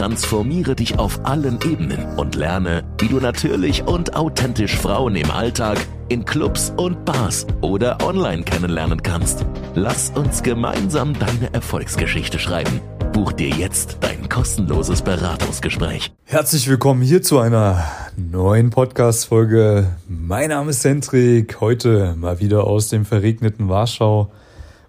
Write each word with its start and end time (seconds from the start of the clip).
Transformiere 0.00 0.74
dich 0.74 0.98
auf 0.98 1.20
allen 1.26 1.58
Ebenen 1.62 2.16
und 2.16 2.34
lerne, 2.34 2.84
wie 2.96 3.08
du 3.08 3.20
natürlich 3.20 3.82
und 3.86 4.16
authentisch 4.16 4.74
Frauen 4.74 5.14
im 5.14 5.30
Alltag, 5.30 5.76
in 6.08 6.24
Clubs 6.24 6.72
und 6.78 7.04
Bars 7.04 7.46
oder 7.60 7.98
online 8.02 8.42
kennenlernen 8.44 9.02
kannst. 9.02 9.44
Lass 9.74 10.08
uns 10.08 10.42
gemeinsam 10.42 11.12
deine 11.18 11.52
Erfolgsgeschichte 11.52 12.38
schreiben. 12.38 12.80
Buch 13.12 13.32
dir 13.32 13.50
jetzt 13.50 13.98
dein 14.00 14.26
kostenloses 14.30 15.02
Beratungsgespräch. 15.02 16.10
Herzlich 16.24 16.66
willkommen 16.66 17.02
hier 17.02 17.20
zu 17.20 17.38
einer 17.38 17.84
neuen 18.16 18.70
Podcast-Folge. 18.70 19.86
Mein 20.08 20.48
Name 20.48 20.70
ist 20.70 20.82
Hendrik, 20.82 21.60
heute 21.60 22.14
mal 22.16 22.40
wieder 22.40 22.64
aus 22.64 22.88
dem 22.88 23.04
verregneten 23.04 23.68
Warschau. 23.68 24.32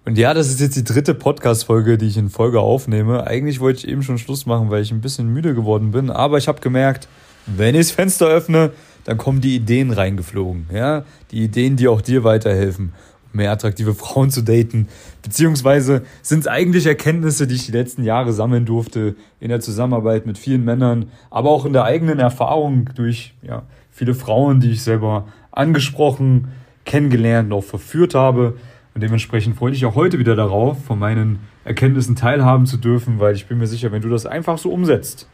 Und 0.04 0.18
ja, 0.18 0.34
das 0.34 0.48
ist 0.48 0.60
jetzt 0.60 0.76
die 0.76 0.82
dritte 0.82 1.14
Podcast-Folge, 1.14 1.96
die 1.96 2.06
ich 2.06 2.16
in 2.16 2.28
Folge 2.28 2.58
aufnehme. 2.58 3.24
Eigentlich 3.24 3.60
wollte 3.60 3.78
ich 3.80 3.88
eben 3.88 4.02
schon 4.02 4.18
Schluss 4.18 4.46
machen, 4.46 4.68
weil 4.68 4.82
ich 4.82 4.90
ein 4.90 5.00
bisschen 5.00 5.32
müde 5.32 5.54
geworden 5.54 5.92
bin. 5.92 6.10
Aber 6.10 6.38
ich 6.38 6.48
habe 6.48 6.60
gemerkt, 6.60 7.06
wenn 7.46 7.76
ich 7.76 7.86
das 7.86 7.90
Fenster 7.92 8.26
öffne, 8.26 8.72
dann 9.04 9.16
kommen 9.16 9.40
die 9.40 9.54
Ideen 9.54 9.92
reingeflogen. 9.92 10.66
Ja, 10.72 11.04
die 11.30 11.44
Ideen, 11.44 11.76
die 11.76 11.86
auch 11.86 12.00
dir 12.00 12.24
weiterhelfen, 12.24 12.92
um 13.32 13.36
mehr 13.36 13.52
attraktive 13.52 13.94
Frauen 13.94 14.30
zu 14.30 14.42
daten. 14.42 14.88
Beziehungsweise 15.22 16.02
sind 16.20 16.40
es 16.40 16.46
eigentlich 16.48 16.86
Erkenntnisse, 16.86 17.46
die 17.46 17.54
ich 17.54 17.66
die 17.66 17.72
letzten 17.72 18.02
Jahre 18.02 18.32
sammeln 18.32 18.66
durfte 18.66 19.14
in 19.38 19.50
der 19.50 19.60
Zusammenarbeit 19.60 20.26
mit 20.26 20.36
vielen 20.36 20.64
Männern, 20.64 21.12
aber 21.30 21.50
auch 21.50 21.64
in 21.64 21.72
der 21.72 21.84
eigenen 21.84 22.18
Erfahrung 22.18 22.90
durch 22.96 23.34
ja, 23.42 23.62
viele 23.92 24.14
Frauen, 24.14 24.58
die 24.58 24.72
ich 24.72 24.82
selber 24.82 25.28
angesprochen, 25.52 26.48
kennengelernt 26.84 27.52
und 27.52 27.58
auch 27.58 27.64
verführt 27.64 28.16
habe. 28.16 28.54
Und 28.94 29.02
dementsprechend 29.02 29.56
freue 29.56 29.72
ich 29.72 29.82
mich 29.82 29.86
auch 29.86 29.94
heute 29.94 30.18
wieder 30.18 30.36
darauf, 30.36 30.84
von 30.84 30.98
meinen 30.98 31.40
Erkenntnissen 31.64 32.16
teilhaben 32.16 32.66
zu 32.66 32.76
dürfen, 32.76 33.20
weil 33.20 33.34
ich 33.34 33.46
bin 33.46 33.58
mir 33.58 33.66
sicher, 33.66 33.92
wenn 33.92 34.02
du 34.02 34.08
das 34.08 34.26
einfach 34.26 34.58
so 34.58 34.70
umsetzt, 34.70 35.28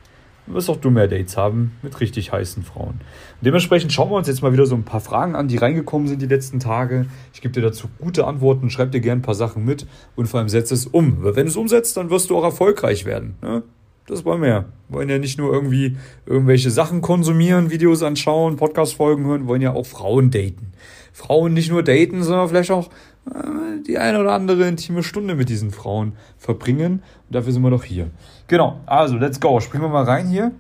wirst 0.47 0.71
auch 0.71 0.77
du 0.77 0.91
mehr 0.91 1.09
Dates 1.09 1.37
haben 1.37 1.73
mit 1.83 2.01
richtig 2.01 2.33
heißen 2.33 2.63
Frauen. 2.63 3.01
Und 3.01 3.45
dementsprechend 3.45 3.93
schauen 3.93 4.11
wir 4.11 4.17
uns 4.17 4.29
jetzt 4.29 4.43
mal 4.43 4.53
wieder 4.53 4.67
so 4.67 4.75
ein 4.75 4.85
paar 4.85 5.01
Fragen 5.01 5.35
an, 5.35 5.49
die 5.49 5.57
reingekommen 5.57 6.09
sind 6.09 6.23
die 6.23 6.27
letzten 6.27 6.61
Tage. 6.61 7.07
Ich 7.35 7.41
gebe 7.41 7.53
dir 7.53 7.63
dazu 7.63 7.89
gute 7.99 8.27
Antworten, 8.27 8.71
schreib 8.71 8.93
dir 8.93 9.01
gerne 9.01 9.21
ein 9.21 9.23
paar 9.23 9.35
Sachen 9.35 9.65
mit 9.65 9.87
und 10.17 10.27
vor 10.27 10.41
allem 10.41 10.49
setze 10.49 10.75
es 10.75 10.87
um. 10.87 11.23
Weil 11.23 11.37
wenn 11.37 11.47
du 11.47 11.51
es 11.51 11.57
umsetzt, 11.57 11.97
dann 11.97 12.11
wirst 12.11 12.31
du 12.31 12.37
auch 12.37 12.45
erfolgreich 12.45 13.05
werden. 13.05 13.37
Ne? 13.43 13.63
Das 14.07 14.25
wollen 14.25 14.41
wir 14.41 14.49
ja. 14.49 14.65
Wir 14.89 14.97
wollen 14.97 15.09
ja 15.11 15.19
nicht 15.19 15.39
nur 15.39 15.53
irgendwie 15.53 15.97
irgendwelche 16.25 16.71
Sachen 16.71 17.03
konsumieren, 17.03 17.71
Videos 17.71 18.03
anschauen, 18.03 18.57
Podcast-Folgen 18.57 19.27
hören, 19.27 19.47
wollen 19.47 19.61
ja 19.61 19.73
auch 19.75 19.85
Frauen 19.85 20.31
daten. 20.31 20.73
Frauen 21.19 21.53
nicht 21.53 21.69
nur 21.69 21.83
daten, 21.83 22.23
sondern 22.23 22.49
vielleicht 22.49 22.71
auch 22.71 22.91
äh, 23.27 23.83
die 23.85 23.99
eine 23.99 24.21
oder 24.21 24.33
andere 24.33 24.69
intime 24.69 25.03
Stunde 25.03 25.35
mit 25.35 25.49
diesen 25.49 25.73
Frauen 25.73 26.13
verbringen. 26.37 27.03
Und 27.27 27.35
dafür 27.35 27.53
sind 27.53 27.63
wir 27.63 27.71
doch 27.71 27.83
hier. 27.83 28.11
Genau, 28.47 28.79
also 28.87 29.17
let's 29.17 29.41
go. 29.41 29.59
Springen 29.59 29.83
wir 29.83 29.89
mal 29.89 30.05
rein 30.05 30.29
hier 30.29 30.53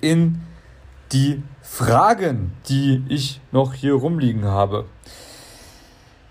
in 0.00 0.40
die 1.10 1.42
Fragen, 1.60 2.52
die 2.68 3.02
ich 3.08 3.40
noch 3.50 3.74
hier 3.74 3.94
rumliegen 3.94 4.44
habe. 4.44 4.84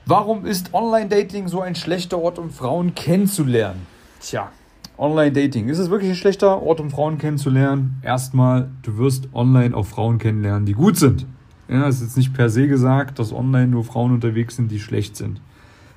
Warum 0.05 0.45
ist 0.45 0.73
Online-Dating 0.73 1.49
so 1.49 1.59
ein 1.59 1.75
schlechter 1.75 2.17
Ort, 2.17 2.39
um 2.39 2.49
Frauen 2.49 2.95
kennenzulernen? 2.95 3.85
Tja, 4.21 4.51
Online-Dating. 4.97 5.67
Ist 5.67 5.79
es 5.79 5.89
wirklich 5.89 6.11
ein 6.11 6.15
schlechter 6.15 6.61
Ort, 6.61 6.79
um 6.79 6.89
Frauen 6.89 7.17
kennenzulernen? 7.17 8.01
Erstmal, 8.03 8.69
du 8.83 8.97
wirst 8.97 9.27
online 9.33 9.75
auch 9.75 9.85
Frauen 9.85 10.17
kennenlernen, 10.17 10.65
die 10.65 10.73
gut 10.73 10.95
sind. 10.95 11.25
Ja, 11.71 11.87
es 11.87 11.95
ist 11.95 12.01
jetzt 12.01 12.17
nicht 12.17 12.33
per 12.33 12.49
se 12.49 12.67
gesagt, 12.67 13.17
dass 13.17 13.31
online 13.31 13.67
nur 13.67 13.85
Frauen 13.85 14.11
unterwegs 14.11 14.57
sind, 14.57 14.69
die 14.69 14.79
schlecht 14.79 15.15
sind. 15.15 15.39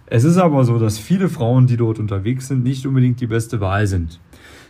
Es 0.06 0.22
ist 0.22 0.36
aber 0.36 0.64
so, 0.64 0.78
dass 0.78 0.98
viele 0.98 1.28
Frauen, 1.28 1.66
die 1.66 1.76
dort 1.76 1.98
unterwegs 1.98 2.46
sind, 2.46 2.62
nicht 2.62 2.86
unbedingt 2.86 3.20
die 3.20 3.26
beste 3.26 3.60
Wahl 3.60 3.88
sind. 3.88 4.20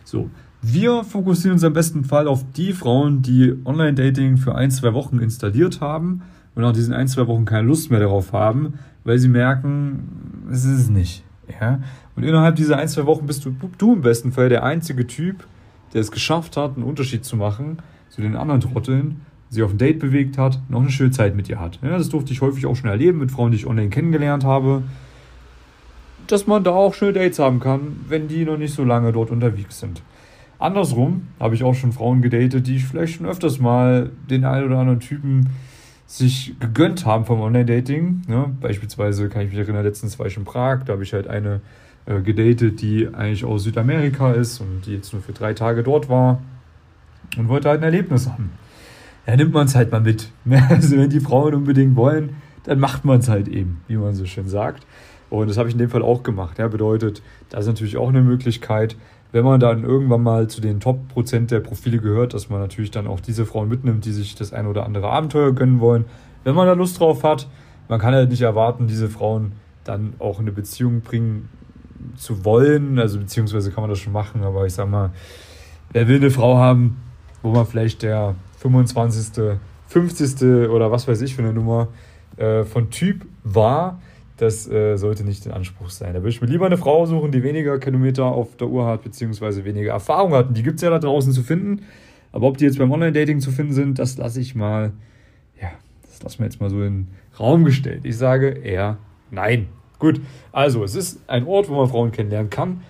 So, 0.03 0.31
wir 0.63 1.03
fokussieren 1.03 1.53
uns 1.53 1.63
am 1.63 1.73
besten 1.73 2.05
Fall 2.05 2.27
auf 2.27 2.43
die 2.53 2.73
Frauen, 2.73 3.21
die 3.21 3.53
Online-Dating 3.65 4.37
für 4.37 4.55
ein, 4.55 4.71
zwei 4.71 4.95
Wochen 4.95 5.19
installiert 5.19 5.79
haben 5.79 6.23
und 6.55 6.63
nach 6.63 6.73
diesen 6.73 6.93
ein, 6.93 7.07
zwei 7.07 7.27
Wochen 7.27 7.45
keine 7.45 7.67
Lust 7.67 7.91
mehr 7.91 7.99
darauf 7.99 8.33
haben, 8.33 8.79
weil 9.03 9.19
sie 9.19 9.29
merken, 9.29 10.47
es 10.49 10.65
ist 10.65 10.79
es 10.79 10.89
nicht. 10.89 11.23
Ja? 11.61 11.81
Und 12.15 12.23
innerhalb 12.23 12.55
dieser 12.55 12.77
ein, 12.77 12.87
zwei 12.87 13.05
Wochen 13.05 13.27
bist 13.27 13.45
du, 13.45 13.55
du 13.77 13.93
im 13.93 14.01
besten 14.01 14.31
Fall 14.31 14.49
der 14.49 14.63
einzige 14.63 15.05
Typ, 15.05 15.45
der 15.93 16.01
es 16.01 16.09
geschafft 16.09 16.57
hat, 16.57 16.77
einen 16.77 16.83
Unterschied 16.83 17.25
zu 17.25 17.35
machen 17.35 17.77
zu 18.09 18.21
den 18.21 18.35
anderen 18.35 18.61
Trotteln 18.61 19.21
sie 19.49 19.63
auf 19.63 19.71
ein 19.71 19.77
Date 19.77 19.99
bewegt 19.99 20.37
hat, 20.37 20.59
noch 20.69 20.81
eine 20.81 20.91
schöne 20.91 21.11
Zeit 21.11 21.35
mit 21.35 21.49
ihr 21.49 21.59
hat. 21.59 21.79
Ja, 21.81 21.97
das 21.97 22.09
durfte 22.09 22.33
ich 22.33 22.41
häufig 22.41 22.65
auch 22.65 22.75
schon 22.75 22.89
erleben 22.89 23.19
mit 23.19 23.31
Frauen, 23.31 23.51
die 23.51 23.57
ich 23.57 23.67
online 23.67 23.89
kennengelernt 23.89 24.43
habe, 24.43 24.83
dass 26.27 26.47
man 26.47 26.63
da 26.63 26.71
auch 26.71 26.93
schöne 26.93 27.13
Dates 27.13 27.39
haben 27.39 27.59
kann, 27.59 27.99
wenn 28.07 28.27
die 28.27 28.45
noch 28.45 28.57
nicht 28.57 28.73
so 28.73 28.83
lange 28.83 29.11
dort 29.11 29.31
unterwegs 29.31 29.79
sind. 29.79 30.01
Andersrum 30.57 31.27
habe 31.39 31.55
ich 31.55 31.63
auch 31.63 31.75
schon 31.75 31.91
Frauen 31.91 32.21
gedatet, 32.21 32.65
die 32.67 32.79
vielleicht 32.79 33.15
schon 33.15 33.25
öfters 33.25 33.59
mal 33.59 34.09
den 34.29 34.45
einen 34.45 34.65
oder 34.65 34.79
anderen 34.79 34.99
Typen 34.99 35.49
sich 36.07 36.55
gegönnt 36.59 37.05
haben 37.05 37.25
vom 37.25 37.41
Online-Dating. 37.41 38.21
Ja, 38.29 38.51
beispielsweise 38.61 39.27
kann 39.29 39.43
ich 39.43 39.49
mich 39.49 39.59
erinnern, 39.59 39.83
letztens 39.83 40.17
war 40.17 40.27
ich 40.27 40.37
in 40.37 40.45
Prag, 40.45 40.83
da 40.85 40.93
habe 40.93 41.03
ich 41.03 41.13
halt 41.13 41.27
eine 41.27 41.61
äh, 42.05 42.21
gedatet, 42.21 42.81
die 42.81 43.07
eigentlich 43.13 43.43
aus 43.43 43.63
Südamerika 43.63 44.31
ist 44.31 44.61
und 44.61 44.85
die 44.85 44.93
jetzt 44.93 45.13
nur 45.13 45.21
für 45.21 45.33
drei 45.33 45.53
Tage 45.53 45.83
dort 45.83 46.09
war 46.09 46.41
und 47.37 47.47
wollte 47.49 47.69
halt 47.69 47.81
ein 47.81 47.83
Erlebnis 47.83 48.27
haben 48.27 48.51
ja, 49.27 49.35
nimmt 49.35 49.53
man 49.53 49.65
es 49.65 49.75
halt 49.75 49.91
mal 49.91 50.01
mit. 50.01 50.29
Also 50.69 50.97
wenn 50.97 51.09
die 51.09 51.19
Frauen 51.19 51.53
unbedingt 51.53 51.95
wollen, 51.95 52.35
dann 52.63 52.79
macht 52.79 53.05
man 53.05 53.19
es 53.19 53.29
halt 53.29 53.47
eben, 53.47 53.81
wie 53.87 53.97
man 53.97 54.13
so 54.15 54.25
schön 54.25 54.47
sagt. 54.47 54.85
Und 55.29 55.49
das 55.49 55.57
habe 55.57 55.67
ich 55.69 55.75
in 55.75 55.79
dem 55.79 55.89
Fall 55.89 56.03
auch 56.03 56.23
gemacht. 56.23 56.59
Ja, 56.59 56.67
bedeutet, 56.67 57.21
das 57.49 57.61
ist 57.61 57.67
natürlich 57.67 57.97
auch 57.97 58.09
eine 58.09 58.21
Möglichkeit, 58.21 58.95
wenn 59.31 59.43
man 59.43 59.59
dann 59.59 59.83
irgendwann 59.83 60.23
mal 60.23 60.47
zu 60.47 60.61
den 60.61 60.79
Top-Prozent 60.79 61.51
der 61.51 61.59
Profile 61.59 61.97
gehört, 61.97 62.33
dass 62.33 62.49
man 62.49 62.59
natürlich 62.61 62.91
dann 62.91 63.07
auch 63.07 63.19
diese 63.19 63.45
Frauen 63.45 63.67
mitnimmt, 63.67 64.05
die 64.05 64.13
sich 64.13 64.35
das 64.35 64.53
ein 64.53 64.67
oder 64.67 64.85
andere 64.85 65.09
Abenteuer 65.09 65.51
gönnen 65.51 65.79
wollen. 65.79 66.05
Wenn 66.43 66.55
man 66.55 66.67
da 66.67 66.73
Lust 66.73 66.99
drauf 66.99 67.23
hat, 67.23 67.47
man 67.89 67.99
kann 67.99 68.13
halt 68.13 68.29
nicht 68.29 68.41
erwarten, 68.41 68.87
diese 68.87 69.09
Frauen 69.09 69.53
dann 69.83 70.13
auch 70.19 70.39
in 70.39 70.45
eine 70.45 70.51
Beziehung 70.51 71.01
bringen 71.01 71.49
zu 72.15 72.45
wollen. 72.45 72.99
Also 72.99 73.19
beziehungsweise 73.19 73.71
kann 73.71 73.81
man 73.81 73.89
das 73.89 73.99
schon 73.99 74.13
machen, 74.13 74.43
aber 74.43 74.65
ich 74.65 74.73
sag 74.73 74.89
mal, 74.89 75.11
wer 75.91 76.07
will 76.07 76.17
eine 76.17 76.31
Frau 76.31 76.57
haben, 76.57 76.97
wo 77.41 77.51
man 77.51 77.65
vielleicht 77.65 78.03
der 78.03 78.35
25., 78.65 79.59
50. 79.87 80.69
oder 80.69 80.91
was 80.91 81.07
weiß 81.07 81.21
ich 81.21 81.35
für 81.35 81.43
eine 81.43 81.53
Nummer 81.53 81.89
äh, 82.37 82.63
von 82.63 82.89
Typ 82.89 83.25
war, 83.43 83.99
das 84.37 84.67
äh, 84.67 84.97
sollte 84.97 85.23
nicht 85.23 85.45
in 85.45 85.51
Anspruch 85.51 85.89
sein. 85.89 86.13
Da 86.13 86.19
würde 86.19 86.29
ich 86.29 86.41
mir 86.41 86.47
lieber 86.47 86.65
eine 86.65 86.77
Frau 86.77 87.05
suchen, 87.05 87.31
die 87.31 87.43
weniger 87.43 87.77
Kilometer 87.79 88.25
auf 88.25 88.57
der 88.57 88.67
Uhr 88.67 88.85
hat, 88.87 89.03
beziehungsweise 89.03 89.63
weniger 89.63 89.91
Erfahrung 89.91 90.33
hat. 90.33 90.47
Und 90.47 90.57
die 90.57 90.63
gibt 90.63 90.77
es 90.77 90.81
ja 90.81 90.89
da 90.89 90.99
draußen 90.99 91.31
zu 91.31 91.43
finden. 91.43 91.83
Aber 92.31 92.47
ob 92.47 92.57
die 92.57 92.65
jetzt 92.65 92.79
beim 92.79 92.91
Online-Dating 92.91 93.39
zu 93.39 93.51
finden 93.51 93.73
sind, 93.73 93.99
das 93.99 94.17
lasse 94.17 94.41
ich 94.41 94.55
mal, 94.55 94.91
ja, 95.61 95.69
das 96.09 96.21
lassen 96.23 96.39
wir 96.39 96.45
jetzt 96.45 96.59
mal 96.59 96.69
so 96.69 96.81
in 96.81 97.03
den 97.03 97.07
Raum 97.39 97.63
gestellt. 97.63 98.01
Ich 98.03 98.17
sage 98.17 98.49
eher 98.49 98.97
nein. 99.31 99.67
Gut, 99.99 100.19
also 100.51 100.83
es 100.83 100.95
ist 100.95 101.21
ein 101.27 101.45
Ort, 101.45 101.69
wo 101.69 101.75
man 101.75 101.87
Frauen 101.87 102.11
kennenlernen 102.11 102.49
kann 102.49 102.81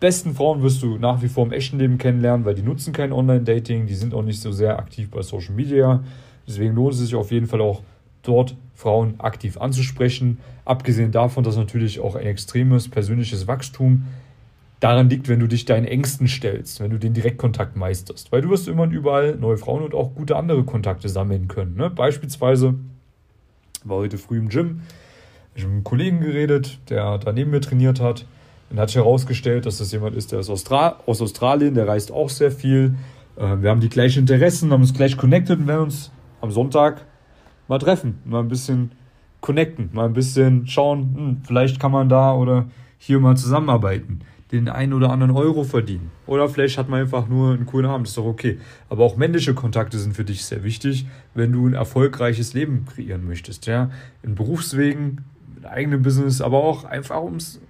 besten 0.00 0.34
Frauen 0.34 0.62
wirst 0.62 0.82
du 0.82 0.98
nach 0.98 1.22
wie 1.22 1.28
vor 1.28 1.46
im 1.46 1.52
echten 1.52 1.78
Leben 1.78 1.98
kennenlernen, 1.98 2.44
weil 2.44 2.54
die 2.54 2.62
nutzen 2.62 2.92
kein 2.92 3.12
Online-Dating, 3.12 3.86
die 3.86 3.94
sind 3.94 4.14
auch 4.14 4.22
nicht 4.22 4.40
so 4.40 4.52
sehr 4.52 4.78
aktiv 4.78 5.10
bei 5.10 5.22
Social 5.22 5.54
Media. 5.54 6.02
Deswegen 6.46 6.74
lohnt 6.74 6.94
es 6.94 7.00
sich 7.00 7.14
auf 7.14 7.30
jeden 7.30 7.46
Fall 7.46 7.60
auch 7.60 7.82
dort 8.22 8.56
Frauen 8.74 9.14
aktiv 9.18 9.58
anzusprechen. 9.58 10.38
Abgesehen 10.64 11.12
davon, 11.12 11.44
dass 11.44 11.56
natürlich 11.56 12.00
auch 12.00 12.16
ein 12.16 12.26
extremes 12.26 12.88
persönliches 12.88 13.46
Wachstum 13.46 14.04
daran 14.80 15.08
liegt, 15.08 15.28
wenn 15.28 15.40
du 15.40 15.46
dich 15.46 15.64
deinen 15.64 15.86
Ängsten 15.86 16.28
stellst, 16.28 16.80
wenn 16.80 16.90
du 16.90 16.98
den 16.98 17.14
Direktkontakt 17.14 17.76
meisterst. 17.76 18.32
Weil 18.32 18.42
du 18.42 18.50
wirst 18.50 18.68
immer 18.68 18.82
und 18.82 18.92
überall 18.92 19.36
neue 19.36 19.56
Frauen 19.56 19.82
und 19.82 19.94
auch 19.94 20.14
gute 20.14 20.36
andere 20.36 20.64
Kontakte 20.64 21.08
sammeln 21.08 21.48
können. 21.48 21.76
Ne? 21.76 21.88
Beispielsweise 21.88 22.74
war 23.84 23.98
heute 23.98 24.18
früh 24.18 24.38
im 24.38 24.48
Gym, 24.48 24.80
ich 25.54 25.62
habe 25.62 25.68
mit 25.70 25.76
einem 25.76 25.84
Kollegen 25.84 26.20
geredet, 26.20 26.80
der 26.90 27.18
da 27.18 27.32
neben 27.32 27.50
mir 27.50 27.60
trainiert 27.60 28.00
hat. 28.00 28.26
Dann 28.70 28.78
hat 28.78 28.88
sich 28.88 28.96
herausgestellt, 28.96 29.66
dass 29.66 29.78
das 29.78 29.92
jemand 29.92 30.16
ist, 30.16 30.32
der 30.32 30.40
ist 30.40 30.50
Austra 30.50 31.00
aus 31.06 31.20
Australien, 31.20 31.74
der 31.74 31.86
reist 31.86 32.10
auch 32.10 32.28
sehr 32.28 32.50
viel. 32.50 32.94
Äh, 33.36 33.62
wir 33.62 33.70
haben 33.70 33.80
die 33.80 33.88
gleichen 33.88 34.20
Interessen, 34.20 34.72
haben 34.72 34.80
uns 34.80 34.94
gleich 34.94 35.16
connected 35.16 35.58
und 35.58 35.66
werden 35.66 35.82
uns 35.82 36.10
am 36.40 36.50
Sonntag 36.50 37.04
mal 37.68 37.78
treffen, 37.78 38.18
mal 38.24 38.40
ein 38.40 38.48
bisschen 38.48 38.92
connecten, 39.40 39.90
mal 39.92 40.06
ein 40.06 40.14
bisschen 40.14 40.66
schauen, 40.66 41.14
hm, 41.14 41.36
vielleicht 41.46 41.78
kann 41.78 41.92
man 41.92 42.08
da 42.08 42.34
oder 42.34 42.66
hier 42.98 43.20
mal 43.20 43.36
zusammenarbeiten, 43.36 44.20
den 44.52 44.68
einen 44.68 44.94
oder 44.94 45.10
anderen 45.10 45.36
Euro 45.36 45.64
verdienen. 45.64 46.10
Oder 46.26 46.48
vielleicht 46.48 46.78
hat 46.78 46.88
man 46.88 47.00
einfach 47.00 47.28
nur 47.28 47.52
einen 47.52 47.66
coolen 47.66 47.86
Abend, 47.86 48.08
ist 48.08 48.16
doch 48.16 48.24
okay. 48.24 48.58
Aber 48.88 49.04
auch 49.04 49.16
männliche 49.16 49.52
Kontakte 49.52 49.98
sind 49.98 50.14
für 50.14 50.24
dich 50.24 50.44
sehr 50.44 50.64
wichtig, 50.64 51.06
wenn 51.34 51.52
du 51.52 51.66
ein 51.66 51.74
erfolgreiches 51.74 52.54
Leben 52.54 52.86
kreieren 52.86 53.26
möchtest. 53.26 53.66
Ja? 53.66 53.90
In 54.22 54.34
Berufswegen, 54.34 55.24
mit 55.54 55.66
eigenem 55.66 56.02
Business, 56.02 56.40
aber 56.40 56.64
auch 56.64 56.84
einfach 56.84 57.22
ums 57.22 57.60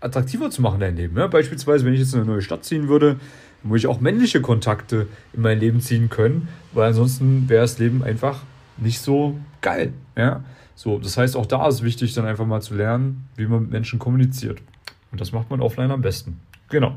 attraktiver 0.00 0.50
zu 0.50 0.62
machen, 0.62 0.80
dein 0.80 0.96
Leben. 0.96 1.14
Ne? 1.14 1.28
Beispielsweise, 1.28 1.84
wenn 1.84 1.92
ich 1.92 2.00
jetzt 2.00 2.14
in 2.14 2.20
eine 2.20 2.30
neue 2.30 2.42
Stadt 2.42 2.64
ziehen 2.64 2.88
würde, 2.88 3.20
muss 3.62 3.80
ich 3.80 3.86
auch 3.86 4.00
männliche 4.00 4.40
Kontakte 4.40 5.06
in 5.32 5.42
mein 5.42 5.58
Leben 5.58 5.80
ziehen 5.80 6.08
können, 6.08 6.48
weil 6.72 6.88
ansonsten 6.88 7.48
wäre 7.48 7.62
das 7.62 7.78
Leben 7.78 8.02
einfach 8.02 8.42
nicht 8.78 9.00
so 9.00 9.38
geil. 9.60 9.92
Ja? 10.16 10.42
So, 10.74 10.98
das 10.98 11.16
heißt, 11.16 11.36
auch 11.36 11.46
da 11.46 11.68
ist 11.68 11.82
wichtig, 11.82 12.14
dann 12.14 12.24
einfach 12.24 12.46
mal 12.46 12.62
zu 12.62 12.74
lernen, 12.74 13.28
wie 13.36 13.46
man 13.46 13.62
mit 13.62 13.70
Menschen 13.70 13.98
kommuniziert. 13.98 14.62
Und 15.12 15.20
das 15.20 15.32
macht 15.32 15.50
man 15.50 15.60
offline 15.60 15.90
am 15.90 16.00
besten. 16.00 16.40
Genau. 16.70 16.94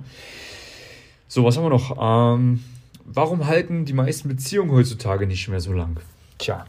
So, 1.27 1.43
was 1.43 1.57
haben 1.57 1.65
wir 1.65 1.69
noch? 1.69 1.97
Ähm, 1.99 2.63
warum 3.03 3.47
halten 3.47 3.85
die 3.85 3.93
meisten 3.93 4.29
Beziehungen 4.29 4.71
heutzutage 4.71 5.27
nicht 5.27 5.49
mehr 5.49 5.59
so 5.59 5.73
lang? 5.73 5.99
Tja, 6.37 6.65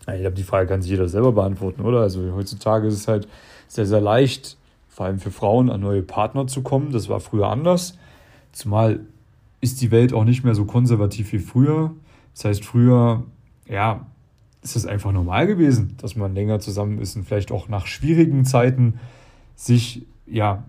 ich 0.00 0.20
glaube, 0.20 0.36
die 0.36 0.42
Frage 0.42 0.68
kann 0.68 0.82
sich 0.82 0.90
jeder 0.90 1.08
selber 1.08 1.32
beantworten, 1.32 1.82
oder? 1.82 2.00
Also 2.00 2.32
heutzutage 2.34 2.88
ist 2.88 2.94
es 2.94 3.08
halt 3.08 3.28
sehr, 3.68 3.86
sehr 3.86 4.00
leicht, 4.00 4.56
vor 4.92 5.06
allem 5.06 5.18
für 5.18 5.30
Frauen, 5.30 5.70
an 5.70 5.80
neue 5.80 6.02
Partner 6.02 6.46
zu 6.46 6.62
kommen. 6.62 6.92
Das 6.92 7.08
war 7.08 7.18
früher 7.18 7.48
anders. 7.48 7.98
Zumal 8.52 9.00
ist 9.62 9.80
die 9.80 9.90
Welt 9.90 10.12
auch 10.12 10.24
nicht 10.24 10.44
mehr 10.44 10.54
so 10.54 10.66
konservativ 10.66 11.32
wie 11.32 11.38
früher. 11.38 11.94
Das 12.34 12.44
heißt, 12.44 12.64
früher, 12.64 13.24
ja, 13.66 14.06
ist 14.60 14.76
es 14.76 14.84
einfach 14.84 15.10
normal 15.12 15.46
gewesen, 15.46 15.96
dass 15.96 16.14
man 16.14 16.34
länger 16.34 16.60
zusammen 16.60 16.98
ist 16.98 17.16
und 17.16 17.24
vielleicht 17.24 17.50
auch 17.52 17.68
nach 17.68 17.86
schwierigen 17.86 18.44
Zeiten 18.44 19.00
sich, 19.56 20.04
ja, 20.26 20.64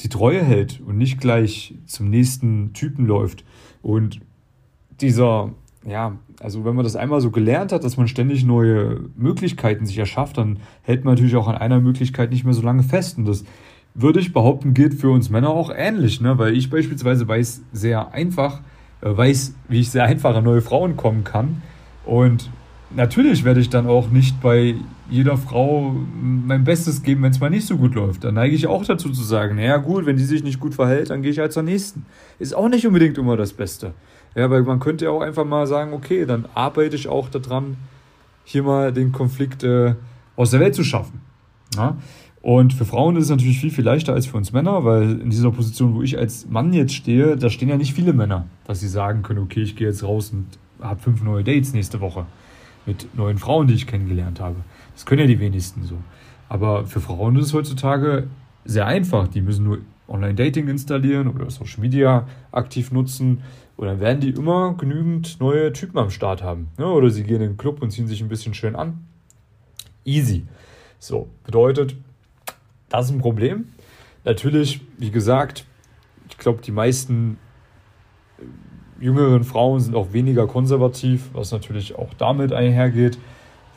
die 0.00 0.10
Treue 0.10 0.42
hält 0.42 0.80
und 0.80 0.98
nicht 0.98 1.18
gleich 1.18 1.74
zum 1.86 2.10
nächsten 2.10 2.74
Typen 2.74 3.06
läuft. 3.06 3.44
Und 3.80 4.20
dieser, 5.00 5.52
ja, 5.86 6.16
also 6.40 6.64
wenn 6.64 6.74
man 6.74 6.84
das 6.84 6.96
einmal 6.96 7.20
so 7.20 7.30
gelernt 7.30 7.72
hat, 7.72 7.84
dass 7.84 7.96
man 7.96 8.08
ständig 8.08 8.44
neue 8.44 9.00
Möglichkeiten 9.16 9.86
sich 9.86 9.98
erschafft, 9.98 10.38
dann 10.38 10.58
hält 10.82 11.04
man 11.04 11.14
natürlich 11.14 11.36
auch 11.36 11.48
an 11.48 11.56
einer 11.56 11.80
Möglichkeit 11.80 12.30
nicht 12.30 12.44
mehr 12.44 12.54
so 12.54 12.62
lange 12.62 12.82
fest. 12.82 13.18
Und 13.18 13.26
das 13.26 13.44
würde 13.94 14.20
ich 14.20 14.32
behaupten, 14.32 14.74
gilt 14.74 14.94
für 14.94 15.10
uns 15.10 15.30
Männer 15.30 15.50
auch 15.50 15.70
ähnlich, 15.74 16.20
ne? 16.20 16.38
weil 16.38 16.56
ich 16.56 16.70
beispielsweise 16.70 17.28
weiß 17.28 17.62
sehr 17.72 18.12
einfach, 18.12 18.60
äh, 19.02 19.16
weiß, 19.16 19.54
wie 19.68 19.80
ich 19.80 19.90
sehr 19.90 20.04
einfach 20.04 20.34
an 20.34 20.44
neue 20.44 20.62
Frauen 20.62 20.96
kommen 20.96 21.22
kann. 21.22 21.62
Und 22.06 22.50
natürlich 22.94 23.44
werde 23.44 23.60
ich 23.60 23.68
dann 23.68 23.86
auch 23.86 24.08
nicht 24.08 24.40
bei 24.40 24.74
jeder 25.10 25.36
Frau 25.36 25.94
mein 26.20 26.64
Bestes 26.64 27.02
geben, 27.02 27.22
wenn 27.22 27.30
es 27.30 27.40
mal 27.40 27.50
nicht 27.50 27.66
so 27.66 27.76
gut 27.76 27.94
läuft. 27.94 28.24
Dann 28.24 28.34
neige 28.34 28.54
ich 28.54 28.66
auch 28.66 28.84
dazu 28.84 29.10
zu 29.10 29.22
sagen, 29.22 29.56
naja 29.56 29.76
gut, 29.76 30.06
wenn 30.06 30.16
die 30.16 30.24
sich 30.24 30.42
nicht 30.42 30.60
gut 30.60 30.74
verhält, 30.74 31.10
dann 31.10 31.20
gehe 31.20 31.30
ich 31.30 31.38
halt 31.38 31.52
zur 31.52 31.62
nächsten. 31.62 32.06
Ist 32.38 32.54
auch 32.54 32.68
nicht 32.68 32.86
unbedingt 32.86 33.18
immer 33.18 33.36
das 33.36 33.52
Beste. 33.52 33.92
Ja, 34.34 34.50
weil 34.50 34.62
man 34.62 34.80
könnte 34.80 35.06
ja 35.06 35.10
auch 35.10 35.20
einfach 35.20 35.44
mal 35.44 35.66
sagen, 35.66 35.92
okay, 35.92 36.26
dann 36.26 36.46
arbeite 36.54 36.96
ich 36.96 37.08
auch 37.08 37.28
daran, 37.28 37.76
hier 38.44 38.62
mal 38.62 38.92
den 38.92 39.12
Konflikt 39.12 39.62
äh, 39.62 39.94
aus 40.36 40.50
der 40.50 40.60
Welt 40.60 40.74
zu 40.74 40.84
schaffen. 40.84 41.20
Ja? 41.76 41.96
Und 42.42 42.74
für 42.74 42.84
Frauen 42.84 43.16
ist 43.16 43.24
es 43.24 43.30
natürlich 43.30 43.58
viel, 43.58 43.70
viel 43.70 43.84
leichter 43.84 44.12
als 44.12 44.26
für 44.26 44.36
uns 44.36 44.52
Männer, 44.52 44.84
weil 44.84 45.20
in 45.20 45.30
dieser 45.30 45.50
Position, 45.50 45.94
wo 45.94 46.02
ich 46.02 46.18
als 46.18 46.46
Mann 46.46 46.72
jetzt 46.74 46.94
stehe, 46.94 47.36
da 47.36 47.48
stehen 47.48 47.70
ja 47.70 47.76
nicht 47.76 47.94
viele 47.94 48.12
Männer, 48.12 48.46
dass 48.66 48.80
sie 48.80 48.88
sagen 48.88 49.22
können, 49.22 49.38
okay, 49.38 49.62
ich 49.62 49.76
gehe 49.76 49.88
jetzt 49.88 50.04
raus 50.04 50.30
und 50.30 50.46
habe 50.82 51.00
fünf 51.00 51.22
neue 51.22 51.42
Dates 51.42 51.72
nächste 51.72 52.00
Woche 52.00 52.26
mit 52.84 53.16
neuen 53.16 53.38
Frauen, 53.38 53.66
die 53.66 53.74
ich 53.74 53.86
kennengelernt 53.86 54.40
habe. 54.40 54.56
Das 54.92 55.06
können 55.06 55.22
ja 55.22 55.26
die 55.26 55.40
wenigsten 55.40 55.84
so. 55.84 55.96
Aber 56.48 56.84
für 56.86 57.00
Frauen 57.00 57.36
ist 57.36 57.46
es 57.46 57.54
heutzutage 57.54 58.26
sehr 58.64 58.86
einfach. 58.86 59.28
Die 59.28 59.40
müssen 59.40 59.64
nur 59.64 59.78
Online-Dating 60.08 60.68
installieren 60.68 61.28
oder 61.28 61.50
Social 61.50 61.80
Media 61.80 62.26
aktiv 62.52 62.92
nutzen. 62.92 63.42
Und 63.76 63.86
dann 63.86 64.00
werden 64.00 64.20
die 64.20 64.30
immer 64.30 64.74
genügend 64.74 65.40
neue 65.40 65.72
Typen 65.72 65.98
am 65.98 66.10
Start 66.10 66.42
haben. 66.42 66.68
Ja, 66.78 66.86
oder 66.86 67.10
sie 67.10 67.24
gehen 67.24 67.40
in 67.40 67.52
den 67.52 67.56
Club 67.56 67.82
und 67.82 67.90
ziehen 67.90 68.06
sich 68.06 68.20
ein 68.20 68.28
bisschen 68.28 68.54
schön 68.54 68.76
an. 68.76 69.06
Easy. 70.04 70.46
So, 70.98 71.28
bedeutet, 71.44 71.96
das 72.88 73.06
ist 73.06 73.12
ein 73.12 73.20
Problem. 73.20 73.68
Natürlich, 74.24 74.80
wie 74.98 75.10
gesagt, 75.10 75.64
ich 76.28 76.38
glaube, 76.38 76.62
die 76.62 76.70
meisten 76.70 77.38
jüngeren 79.00 79.44
Frauen 79.44 79.80
sind 79.80 79.94
auch 79.94 80.12
weniger 80.12 80.46
konservativ, 80.46 81.30
was 81.32 81.50
natürlich 81.52 81.96
auch 81.96 82.14
damit 82.14 82.52
einhergeht. 82.52 83.18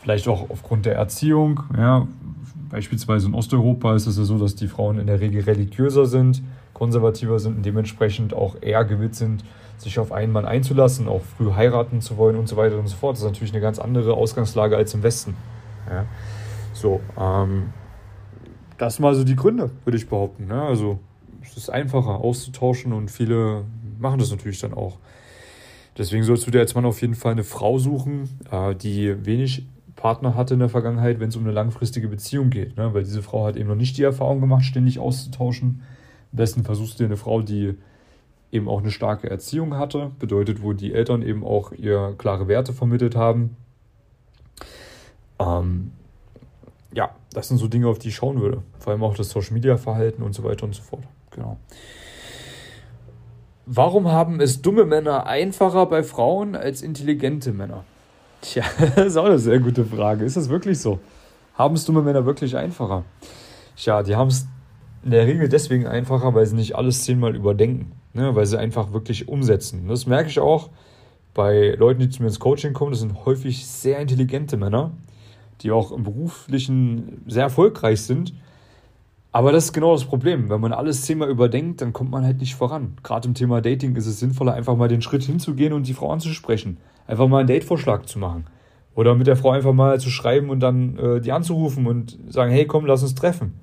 Vielleicht 0.02 0.28
auch 0.28 0.50
aufgrund 0.50 0.86
der 0.86 0.96
Erziehung. 0.96 1.64
Ja. 1.76 2.08
Beispielsweise 2.70 3.28
in 3.28 3.34
Osteuropa 3.34 3.96
ist 3.96 4.08
es 4.08 4.18
ja 4.18 4.24
so, 4.24 4.38
dass 4.38 4.56
die 4.56 4.68
Frauen 4.68 5.00
in 5.00 5.08
der 5.08 5.20
Regel 5.20 5.44
religiöser 5.44 6.06
sind, 6.06 6.42
konservativer 6.74 7.40
sind 7.40 7.58
und 7.58 7.66
dementsprechend 7.66 8.34
auch 8.34 8.56
eher 8.62 8.86
gewillt 8.86 9.16
sind, 9.16 9.44
sich 9.78 10.00
auf 10.00 10.12
einen 10.12 10.32
Mann 10.32 10.46
einzulassen, 10.46 11.08
auch 11.08 11.22
früh 11.22 11.52
heiraten 11.54 12.02
zu 12.02 12.18
wollen 12.18 12.36
und 12.36 12.48
so 12.48 12.58
weiter 12.58 12.78
und 12.78 12.88
so 12.88 12.96
fort. 12.96 13.14
Das 13.14 13.22
ist 13.22 13.28
natürlich 13.28 13.54
eine 13.54 13.62
ganz 13.62 13.80
andere 13.80 14.14
Ausgangslage 14.14 14.76
als 14.76 14.94
im 14.94 15.04
Westen. 15.04 15.36
Ja. 15.90 16.06
So, 16.74 17.00
ähm, 17.20 17.74
das 18.78 18.96
sind 18.96 19.04
mal 19.04 19.16
so 19.16 19.24
die 19.24 19.36
Gründe, 19.36 19.72
würde 19.86 19.98
ich 19.98 20.08
behaupten. 20.08 20.48
Ne? 20.48 20.62
Also 20.62 21.00
es 21.42 21.58
ist 21.58 21.70
einfacher 21.70 22.20
auszutauschen 22.20 22.94
und 22.94 23.10
viele 23.10 23.64
machen 24.00 24.20
das 24.20 24.32
natürlich 24.32 24.60
dann 24.60 24.74
auch. 24.74 24.98
Deswegen 25.98 26.24
sollst 26.24 26.46
du 26.46 26.52
dir 26.52 26.60
als 26.60 26.76
Mann 26.76 26.86
auf 26.86 27.02
jeden 27.02 27.16
Fall 27.16 27.32
eine 27.32 27.44
Frau 27.44 27.80
suchen, 27.80 28.30
äh, 28.52 28.76
die 28.76 29.26
wenig 29.26 29.66
Partner 29.98 30.36
hatte 30.36 30.54
in 30.54 30.62
der 30.62 30.70
Vergangenheit, 30.70 31.20
wenn 31.20 31.30
es 31.30 31.36
um 31.36 31.44
eine 31.44 31.52
langfristige 31.52 32.08
Beziehung 32.08 32.50
geht. 32.50 32.78
Ne? 32.78 32.94
Weil 32.94 33.04
diese 33.04 33.22
Frau 33.22 33.46
hat 33.46 33.58
eben 33.58 33.68
noch 33.68 33.76
nicht 33.76 33.98
die 33.98 34.04
Erfahrung 34.04 34.40
gemacht, 34.40 34.64
ständig 34.64 35.00
auszutauschen. 35.00 35.82
Am 36.32 36.38
besten 36.38 36.64
versuchst 36.64 36.94
du 36.94 37.04
dir 37.04 37.08
eine 37.08 37.18
Frau, 37.18 37.42
die 37.42 37.76
eben 38.52 38.70
auch 38.70 38.80
eine 38.80 38.92
starke 38.92 39.30
Erziehung 39.30 39.76
hatte, 39.76 40.12
bedeutet, 40.20 40.62
wo 40.64 40.72
die 40.72 40.94
Eltern 40.94 41.22
eben 41.22 41.44
auch 41.44 41.74
ihr 41.74 42.16
klare 42.18 42.48
Werte 42.48 42.72
vermittelt 42.72 43.16
haben. 43.16 43.58
Ähm, 45.40 45.92
ja, 46.94 47.10
das 47.34 47.50
sind 47.50 47.58
so 47.58 47.68
Dinge, 47.68 47.88
auf 47.88 48.00
die 48.00 48.10
ich 48.10 48.16
schauen 48.16 48.40
würde. 48.40 48.64
Vor 48.80 48.94
allem 48.94 49.04
auch 49.04 49.16
das 49.16 49.30
Social 49.30 49.54
Media 49.54 49.78
Verhalten 49.78 50.22
und 50.22 50.34
so 50.34 50.44
weiter 50.44 50.64
und 50.64 50.76
so 50.76 50.84
fort. 50.84 51.04
Genau. 51.32 51.58
Warum 53.66 54.08
haben 54.08 54.40
es 54.40 54.62
dumme 54.62 54.86
Männer 54.86 55.26
einfacher 55.26 55.88
bei 55.88 56.04
Frauen 56.04 56.56
als 56.56 56.82
intelligente 56.82 57.52
Männer? 57.52 57.84
Tja, 58.42 58.64
das 58.96 59.08
ist 59.08 59.18
auch 59.18 59.26
eine 59.26 59.40
sehr 59.40 59.60
gute 59.60 59.86
Frage. 59.86 60.26
Ist 60.26 60.38
das 60.38 60.50
wirklich 60.50 60.80
so? 60.80 61.00
Haben 61.56 61.76
es 61.76 61.86
dumme 61.86 62.02
Männer 62.02 62.26
wirklich 62.26 62.56
einfacher? 62.56 63.04
Tja, 63.76 64.04
die 64.04 64.16
haben 64.16 64.28
es 64.28 64.48
in 65.04 65.12
der 65.12 65.26
Regel 65.26 65.50
deswegen 65.50 65.88
einfacher, 65.88 66.34
weil 66.34 66.46
sie 66.46 66.56
nicht 66.56 66.76
alles 66.76 67.04
zehnmal 67.04 67.36
überdenken. 67.36 67.94
Ne? 68.14 68.36
Weil 68.36 68.46
sie 68.46 68.60
einfach 68.60 68.94
wirklich 68.94 69.28
umsetzen. 69.28 69.88
Das 69.88 70.06
merke 70.06 70.30
ich 70.30 70.40
auch 70.40 70.70
bei 71.34 71.76
Leuten, 71.78 72.00
die 72.02 72.10
zu 72.10 72.22
mir 72.22 72.28
ins 72.28 72.40
Coaching 72.40 72.74
kommen. 72.74 72.92
Das 72.92 73.00
sind 73.00 73.26
häufig 73.26 73.66
sehr 73.66 74.00
intelligente 74.00 74.58
Männer, 74.58 74.92
die 75.62 75.72
auch 75.72 75.92
im 75.92 76.04
beruflichen 76.04 77.24
sehr 77.28 77.44
erfolgreich 77.44 78.02
sind 78.02 78.34
aber 79.38 79.52
das 79.52 79.66
ist 79.66 79.74
genau 79.74 79.94
das 79.94 80.06
Problem. 80.06 80.50
Wenn 80.50 80.62
man 80.62 80.74
alles 80.74 81.04
zehnmal 81.04 81.30
überdenkt, 81.30 81.82
dann 81.82 81.94
kommt 81.94 82.10
man 82.10 82.26
halt 82.26 82.40
nicht 82.40 82.56
voran. 82.56 82.98
Gerade 83.04 83.28
im 83.28 83.36
Thema 83.36 83.62
Dating 83.62 83.96
ist 83.96 84.08
es 84.08 84.20
sinnvoller, 84.20 84.56
einfach 84.56 84.76
mal 84.76 84.88
den 84.88 85.04
Schritt 85.04 85.24
hinzugehen 85.24 85.74
und 85.74 85.88
die 85.88 85.94
Frau 85.94 86.12
anzusprechen. 86.12 86.78
Einfach 87.08 87.28
mal 87.28 87.40
einen 87.40 87.48
Datevorschlag 87.48 88.08
zu 88.08 88.20
machen. 88.20 88.46
Oder 88.94 89.16
mit 89.16 89.28
der 89.28 89.38
Frau 89.38 89.52
einfach 89.52 89.74
mal 89.74 90.00
zu 90.00 90.10
schreiben 90.10 90.50
und 90.50 90.60
dann 90.60 90.98
äh, 90.98 91.22
die 91.22 91.32
anzurufen 91.32 91.88
und 91.88 92.18
sagen, 92.30 92.52
hey 92.52 92.66
komm, 92.66 92.86
lass 92.86 93.04
uns 93.04 93.16
treffen. 93.16 93.60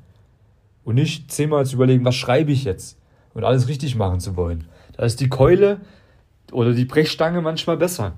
Und 0.84 0.96
nicht 0.96 1.30
zehnmal 1.30 1.66
zu 1.66 1.76
überlegen, 1.76 2.04
was 2.04 2.14
schreibe 2.14 2.52
ich 2.52 2.64
jetzt? 2.64 2.98
Und 3.34 3.44
alles 3.44 3.68
richtig 3.68 3.96
machen 3.96 4.20
zu 4.20 4.36
wollen. 4.36 4.64
Da 4.96 5.04
ist 5.04 5.20
die 5.20 5.28
Keule 5.28 5.80
oder 6.52 6.72
die 6.72 6.84
Brechstange 6.84 7.40
manchmal 7.40 7.76
besser, 7.76 8.12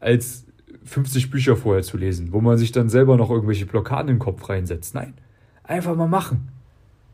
als 0.00 0.46
50 0.84 1.30
Bücher 1.30 1.56
vorher 1.56 1.82
zu 1.82 1.96
lesen, 1.96 2.32
wo 2.32 2.40
man 2.40 2.58
sich 2.58 2.72
dann 2.72 2.88
selber 2.88 3.16
noch 3.16 3.30
irgendwelche 3.30 3.66
Blockaden 3.66 4.10
im 4.10 4.18
Kopf 4.18 4.48
reinsetzt. 4.48 4.94
Nein. 4.94 5.14
Einfach 5.62 5.94
mal 5.94 6.08
machen. 6.08 6.48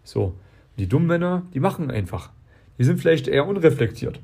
So. 0.05 0.35
die 0.79 0.89
dummen 0.89 1.09
Männer, 1.09 1.43
die 1.53 1.61
machen 1.61 1.91
einfach. 1.91 2.31
Die 2.79 2.85
sind 2.85 2.99
vielleicht 2.99 3.29
eher 3.29 3.47
unreflektiert. 3.47 4.21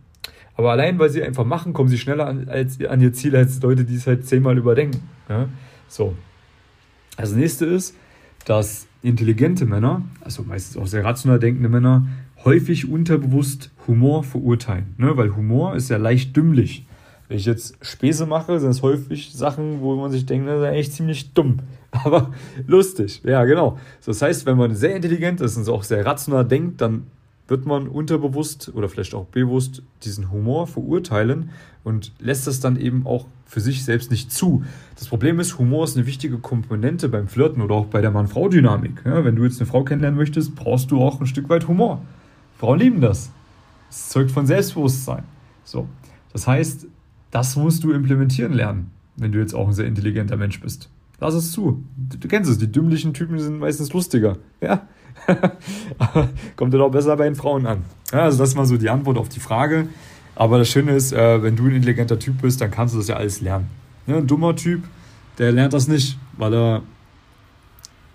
Aber 0.56 0.72
allein, 0.72 0.98
weil 0.98 1.10
sie 1.10 1.22
einfach 1.22 1.44
machen, 1.44 1.72
kommen 1.72 1.88
sie 1.88 1.98
schneller 1.98 2.26
an, 2.26 2.48
als, 2.48 2.78
an 2.84 3.00
ihr 3.00 3.12
Ziel 3.12 3.34
als 3.36 3.60
Leute, 3.62 3.84
die 3.84 3.96
es 3.96 4.06
halt 4.06 4.26
zehnmal 4.26 4.58
überdenken. 4.58 5.08
Ja? 5.28 5.48
So. 5.88 6.14
Das 7.16 7.32
nächste 7.32 7.66
ist, 7.66 7.96
dass 8.44 8.86
intelligente 9.02 9.66
Männer, 9.66 10.02
also 10.20 10.42
meistens 10.42 10.76
auch 10.76 10.86
sehr 10.86 11.04
rational 11.04 11.38
denkende 11.38 11.68
Männer, 11.68 12.06
häufig 12.44 12.88
unterbewusst 12.88 13.70
Humor 13.86 14.24
verurteilen. 14.24 14.94
Ne? 14.98 15.16
Weil 15.16 15.36
Humor 15.36 15.74
ist 15.74 15.88
ja 15.90 15.96
leicht 15.96 16.36
dümmlich. 16.36 16.86
Wenn 17.28 17.38
ich 17.38 17.46
jetzt 17.46 17.76
Späße 17.80 18.26
mache, 18.26 18.60
sind 18.60 18.70
es 18.70 18.82
häufig 18.82 19.32
Sachen, 19.32 19.80
wo 19.80 19.96
man 19.96 20.10
sich 20.10 20.26
denkt, 20.26 20.48
das 20.48 20.60
ist 20.60 20.66
eigentlich 20.66 20.92
ziemlich 20.92 21.32
dumm. 21.32 21.60
Aber 21.90 22.32
lustig. 22.66 23.22
Ja, 23.24 23.44
genau. 23.44 23.78
Das 24.04 24.20
heißt, 24.22 24.46
wenn 24.46 24.56
man 24.56 24.74
sehr 24.74 24.96
intelligent 24.96 25.40
ist 25.40 25.56
und 25.56 25.68
auch 25.68 25.82
sehr 25.82 26.04
rational 26.04 26.44
denkt, 26.44 26.80
dann 26.80 27.06
wird 27.48 27.66
man 27.66 27.88
unterbewusst 27.88 28.70
oder 28.74 28.88
vielleicht 28.88 29.14
auch 29.14 29.26
bewusst 29.26 29.82
diesen 30.04 30.30
Humor 30.30 30.66
verurteilen 30.66 31.50
und 31.84 32.12
lässt 32.18 32.46
das 32.46 32.60
dann 32.60 32.76
eben 32.76 33.06
auch 33.06 33.26
für 33.44 33.60
sich 33.60 33.84
selbst 33.84 34.10
nicht 34.10 34.32
zu. 34.32 34.64
Das 34.96 35.08
Problem 35.08 35.38
ist, 35.40 35.58
Humor 35.58 35.84
ist 35.84 35.96
eine 35.96 36.06
wichtige 36.06 36.38
Komponente 36.38 37.08
beim 37.08 37.28
Flirten 37.28 37.60
oder 37.60 37.74
auch 37.74 37.86
bei 37.86 38.00
der 38.00 38.10
Mann-Frau-Dynamik. 38.10 39.02
Ja, 39.04 39.24
wenn 39.24 39.36
du 39.36 39.44
jetzt 39.44 39.60
eine 39.60 39.66
Frau 39.66 39.84
kennenlernen 39.84 40.18
möchtest, 40.18 40.54
brauchst 40.54 40.90
du 40.90 41.02
auch 41.02 41.20
ein 41.20 41.26
Stück 41.26 41.48
weit 41.48 41.68
Humor. 41.68 42.00
Frauen 42.58 42.78
lieben 42.78 43.00
das. 43.00 43.30
Es 43.90 44.08
zeugt 44.08 44.30
von 44.30 44.46
Selbstbewusstsein. 44.46 45.24
So. 45.64 45.88
Das 46.32 46.46
heißt, 46.46 46.86
das 47.30 47.56
musst 47.56 47.84
du 47.84 47.92
implementieren 47.92 48.52
lernen, 48.52 48.90
wenn 49.16 49.32
du 49.32 49.38
jetzt 49.38 49.54
auch 49.54 49.66
ein 49.66 49.74
sehr 49.74 49.86
intelligenter 49.86 50.36
Mensch 50.36 50.60
bist. 50.60 50.88
Lass 51.20 51.34
es 51.34 51.52
zu. 51.52 51.84
Du, 51.96 52.18
du 52.18 52.28
kennst 52.28 52.50
es, 52.50 52.58
die 52.58 52.70
dümmlichen 52.70 53.12
Typen 53.14 53.38
sind 53.38 53.58
meistens 53.58 53.92
lustiger. 53.92 54.38
Ja, 54.60 54.86
Kommt 56.56 56.74
dann 56.74 56.80
auch 56.80 56.90
besser 56.90 57.16
bei 57.16 57.24
den 57.24 57.34
Frauen 57.34 57.66
an. 57.66 57.84
Ja, 58.12 58.24
also 58.24 58.38
das 58.38 58.50
ist 58.50 58.54
mal 58.54 58.66
so 58.66 58.76
die 58.76 58.90
Antwort 58.90 59.18
auf 59.18 59.28
die 59.28 59.40
Frage. 59.40 59.88
Aber 60.34 60.58
das 60.58 60.68
Schöne 60.68 60.92
ist, 60.92 61.12
äh, 61.12 61.42
wenn 61.42 61.56
du 61.56 61.64
ein 61.64 61.72
intelligenter 61.72 62.18
Typ 62.18 62.40
bist, 62.40 62.60
dann 62.60 62.70
kannst 62.70 62.94
du 62.94 62.98
das 62.98 63.08
ja 63.08 63.16
alles 63.16 63.40
lernen. 63.40 63.68
Ne? 64.06 64.16
Ein 64.16 64.26
dummer 64.26 64.56
Typ, 64.56 64.84
der 65.38 65.52
lernt 65.52 65.72
das 65.72 65.88
nicht, 65.88 66.18
weil 66.36 66.54
er 66.54 66.82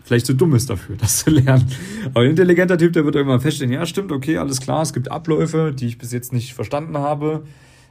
vielleicht 0.03 0.25
zu 0.25 0.33
dumm 0.33 0.55
ist 0.55 0.69
dafür, 0.69 0.95
das 0.99 1.19
zu 1.19 1.29
lernen. 1.29 1.67
Aber 2.05 2.21
ein 2.21 2.31
intelligenter 2.31 2.77
Typ, 2.77 2.93
der 2.93 3.05
wird 3.05 3.15
irgendwann 3.15 3.41
feststellen, 3.41 3.73
ja 3.73 3.85
stimmt, 3.85 4.11
okay, 4.11 4.37
alles 4.37 4.61
klar, 4.61 4.81
es 4.81 4.93
gibt 4.93 5.11
Abläufe, 5.11 5.73
die 5.73 5.87
ich 5.87 5.97
bis 5.97 6.11
jetzt 6.11 6.33
nicht 6.33 6.53
verstanden 6.53 6.97
habe, 6.97 7.43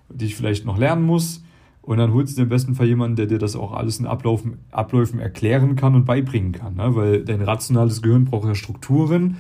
die 0.08 0.26
ich 0.26 0.36
vielleicht 0.36 0.64
noch 0.64 0.78
lernen 0.78 1.02
muss. 1.02 1.42
Und 1.86 1.98
dann 1.98 2.12
holst 2.12 2.32
du 2.32 2.40
dir 2.40 2.42
im 2.42 2.48
besten 2.48 2.74
Fall 2.74 2.88
jemanden, 2.88 3.14
der 3.14 3.26
dir 3.26 3.38
das 3.38 3.54
auch 3.54 3.72
alles 3.72 4.00
in 4.00 4.06
Ablaufen, 4.06 4.58
Abläufen 4.72 5.20
erklären 5.20 5.76
kann 5.76 5.94
und 5.94 6.04
beibringen 6.04 6.50
kann. 6.50 6.74
Ne? 6.74 6.96
Weil 6.96 7.24
dein 7.24 7.40
rationales 7.40 8.02
Gehirn 8.02 8.24
braucht 8.24 8.48
ja 8.48 8.56
Strukturen, 8.56 9.36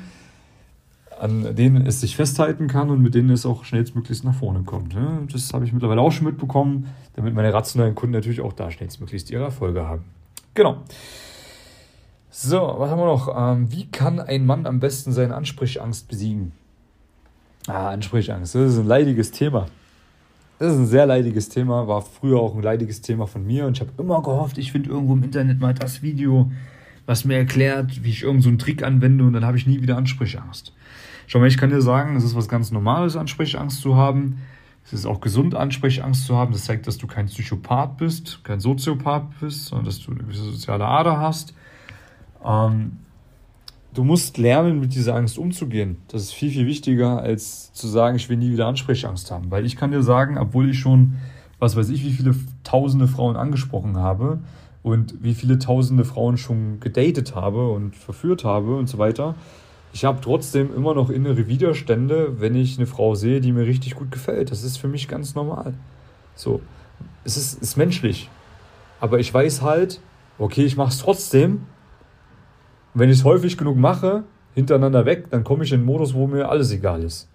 an 1.18 1.56
denen 1.56 1.84
es 1.84 2.00
sich 2.00 2.14
festhalten 2.14 2.68
kann 2.68 2.88
und 2.88 3.02
mit 3.02 3.16
denen 3.16 3.30
es 3.30 3.44
auch 3.44 3.64
schnellstmöglichst 3.64 4.24
nach 4.24 4.34
vorne 4.34 4.62
kommt. 4.62 4.94
Ne? 4.94 5.26
Das 5.32 5.52
habe 5.52 5.64
ich 5.64 5.72
mittlerweile 5.72 6.00
auch 6.00 6.12
schon 6.12 6.24
mitbekommen, 6.24 6.86
damit 7.16 7.34
meine 7.34 7.52
rationalen 7.52 7.96
Kunden 7.96 8.12
natürlich 8.12 8.40
auch 8.40 8.52
da 8.52 8.70
schnellstmöglichst 8.70 9.28
ihre 9.32 9.42
Erfolge 9.42 9.84
haben. 9.88 10.04
Genau. 10.54 10.84
So, 12.30 12.76
was 12.78 12.90
haben 12.90 13.00
wir 13.00 13.06
noch? 13.06 13.34
Ähm, 13.36 13.72
wie 13.72 13.86
kann 13.90 14.20
ein 14.20 14.46
Mann 14.46 14.66
am 14.66 14.78
besten 14.78 15.10
seine 15.10 15.34
Ansprechangst 15.34 16.06
besiegen? 16.06 16.52
Ah, 17.66 17.88
Ansprechangst, 17.88 18.54
das 18.54 18.74
ist 18.74 18.78
ein 18.78 18.86
leidiges 18.86 19.32
Thema. 19.32 19.66
Das 20.58 20.72
ist 20.72 20.78
ein 20.78 20.86
sehr 20.86 21.04
leidiges 21.04 21.50
Thema, 21.50 21.86
war 21.86 22.00
früher 22.00 22.40
auch 22.40 22.54
ein 22.54 22.62
leidiges 22.62 23.02
Thema 23.02 23.26
von 23.26 23.46
mir 23.46 23.66
und 23.66 23.76
ich 23.76 23.80
habe 23.82 23.92
immer 23.98 24.22
gehofft, 24.22 24.56
ich 24.56 24.72
finde 24.72 24.88
irgendwo 24.88 25.12
im 25.12 25.22
Internet 25.22 25.60
mal 25.60 25.74
das 25.74 26.02
Video, 26.02 26.50
was 27.04 27.26
mir 27.26 27.36
erklärt, 27.36 28.02
wie 28.04 28.08
ich 28.08 28.22
irgendeinen 28.22 28.58
so 28.58 28.64
Trick 28.64 28.82
anwende 28.82 29.24
und 29.24 29.34
dann 29.34 29.44
habe 29.44 29.58
ich 29.58 29.66
nie 29.66 29.82
wieder 29.82 29.98
Ansprechangst. 29.98 30.72
Schau 31.26 31.40
mal, 31.40 31.48
ich 31.48 31.58
kann 31.58 31.70
dir 31.70 31.82
sagen, 31.82 32.16
es 32.16 32.24
ist 32.24 32.34
was 32.34 32.48
ganz 32.48 32.70
Normales, 32.70 33.16
Ansprechangst 33.16 33.80
zu 33.80 33.96
haben. 33.96 34.38
Es 34.84 34.92
ist 34.92 35.04
auch 35.04 35.20
gesund, 35.20 35.54
Ansprechangst 35.54 36.24
zu 36.24 36.36
haben. 36.36 36.52
Das 36.52 36.64
zeigt, 36.64 36.86
dass 36.86 36.96
du 36.96 37.06
kein 37.06 37.26
Psychopath 37.26 37.98
bist, 37.98 38.40
kein 38.44 38.60
Soziopath 38.60 39.40
bist, 39.40 39.66
sondern 39.66 39.86
dass 39.86 40.00
du 40.00 40.12
eine 40.12 40.20
gewisse 40.20 40.44
soziale 40.44 40.86
Ader 40.86 41.18
hast. 41.18 41.54
Ähm, 42.44 42.98
du 43.96 44.04
musst 44.04 44.36
lernen, 44.36 44.78
mit 44.78 44.94
dieser 44.94 45.14
Angst 45.14 45.38
umzugehen. 45.38 45.96
Das 46.08 46.22
ist 46.22 46.32
viel, 46.32 46.50
viel 46.50 46.66
wichtiger, 46.66 47.20
als 47.20 47.72
zu 47.72 47.88
sagen, 47.88 48.16
ich 48.16 48.28
will 48.28 48.36
nie 48.36 48.50
wieder 48.50 48.66
Ansprechangst 48.66 49.30
haben. 49.30 49.50
Weil 49.50 49.64
ich 49.64 49.76
kann 49.76 49.90
dir 49.90 50.02
sagen, 50.02 50.38
obwohl 50.38 50.70
ich 50.70 50.78
schon, 50.78 51.16
was 51.58 51.76
weiß 51.76 51.88
ich, 51.88 52.04
wie 52.04 52.12
viele 52.12 52.34
tausende 52.62 53.08
Frauen 53.08 53.36
angesprochen 53.36 53.96
habe 53.96 54.40
und 54.82 55.22
wie 55.22 55.34
viele 55.34 55.58
tausende 55.58 56.04
Frauen 56.04 56.36
schon 56.36 56.78
gedatet 56.78 57.34
habe 57.34 57.70
und 57.70 57.96
verführt 57.96 58.44
habe 58.44 58.76
und 58.76 58.88
so 58.88 58.98
weiter, 58.98 59.34
ich 59.94 60.04
habe 60.04 60.20
trotzdem 60.20 60.74
immer 60.74 60.92
noch 60.92 61.08
innere 61.08 61.48
Widerstände, 61.48 62.38
wenn 62.38 62.54
ich 62.54 62.76
eine 62.76 62.86
Frau 62.86 63.14
sehe, 63.14 63.40
die 63.40 63.52
mir 63.52 63.66
richtig 63.66 63.94
gut 63.94 64.10
gefällt. 64.10 64.50
Das 64.50 64.62
ist 64.62 64.76
für 64.76 64.88
mich 64.88 65.08
ganz 65.08 65.34
normal. 65.34 65.72
So, 66.34 66.60
es 67.24 67.38
ist, 67.38 67.62
ist 67.62 67.78
menschlich. 67.78 68.28
Aber 69.00 69.20
ich 69.20 69.32
weiß 69.32 69.62
halt, 69.62 70.00
okay, 70.38 70.64
ich 70.64 70.76
mache 70.76 70.90
es 70.90 70.98
trotzdem, 70.98 71.62
wenn 72.98 73.10
ich 73.10 73.18
es 73.18 73.24
häufig 73.24 73.56
genug 73.56 73.76
mache, 73.76 74.24
hintereinander 74.54 75.04
weg, 75.04 75.30
dann 75.30 75.44
komme 75.44 75.64
ich 75.64 75.72
in 75.72 75.80
einen 75.80 75.86
Modus, 75.86 76.14
wo 76.14 76.26
mir 76.26 76.48
alles 76.48 76.72
egal 76.72 77.02
ist. 77.02 77.28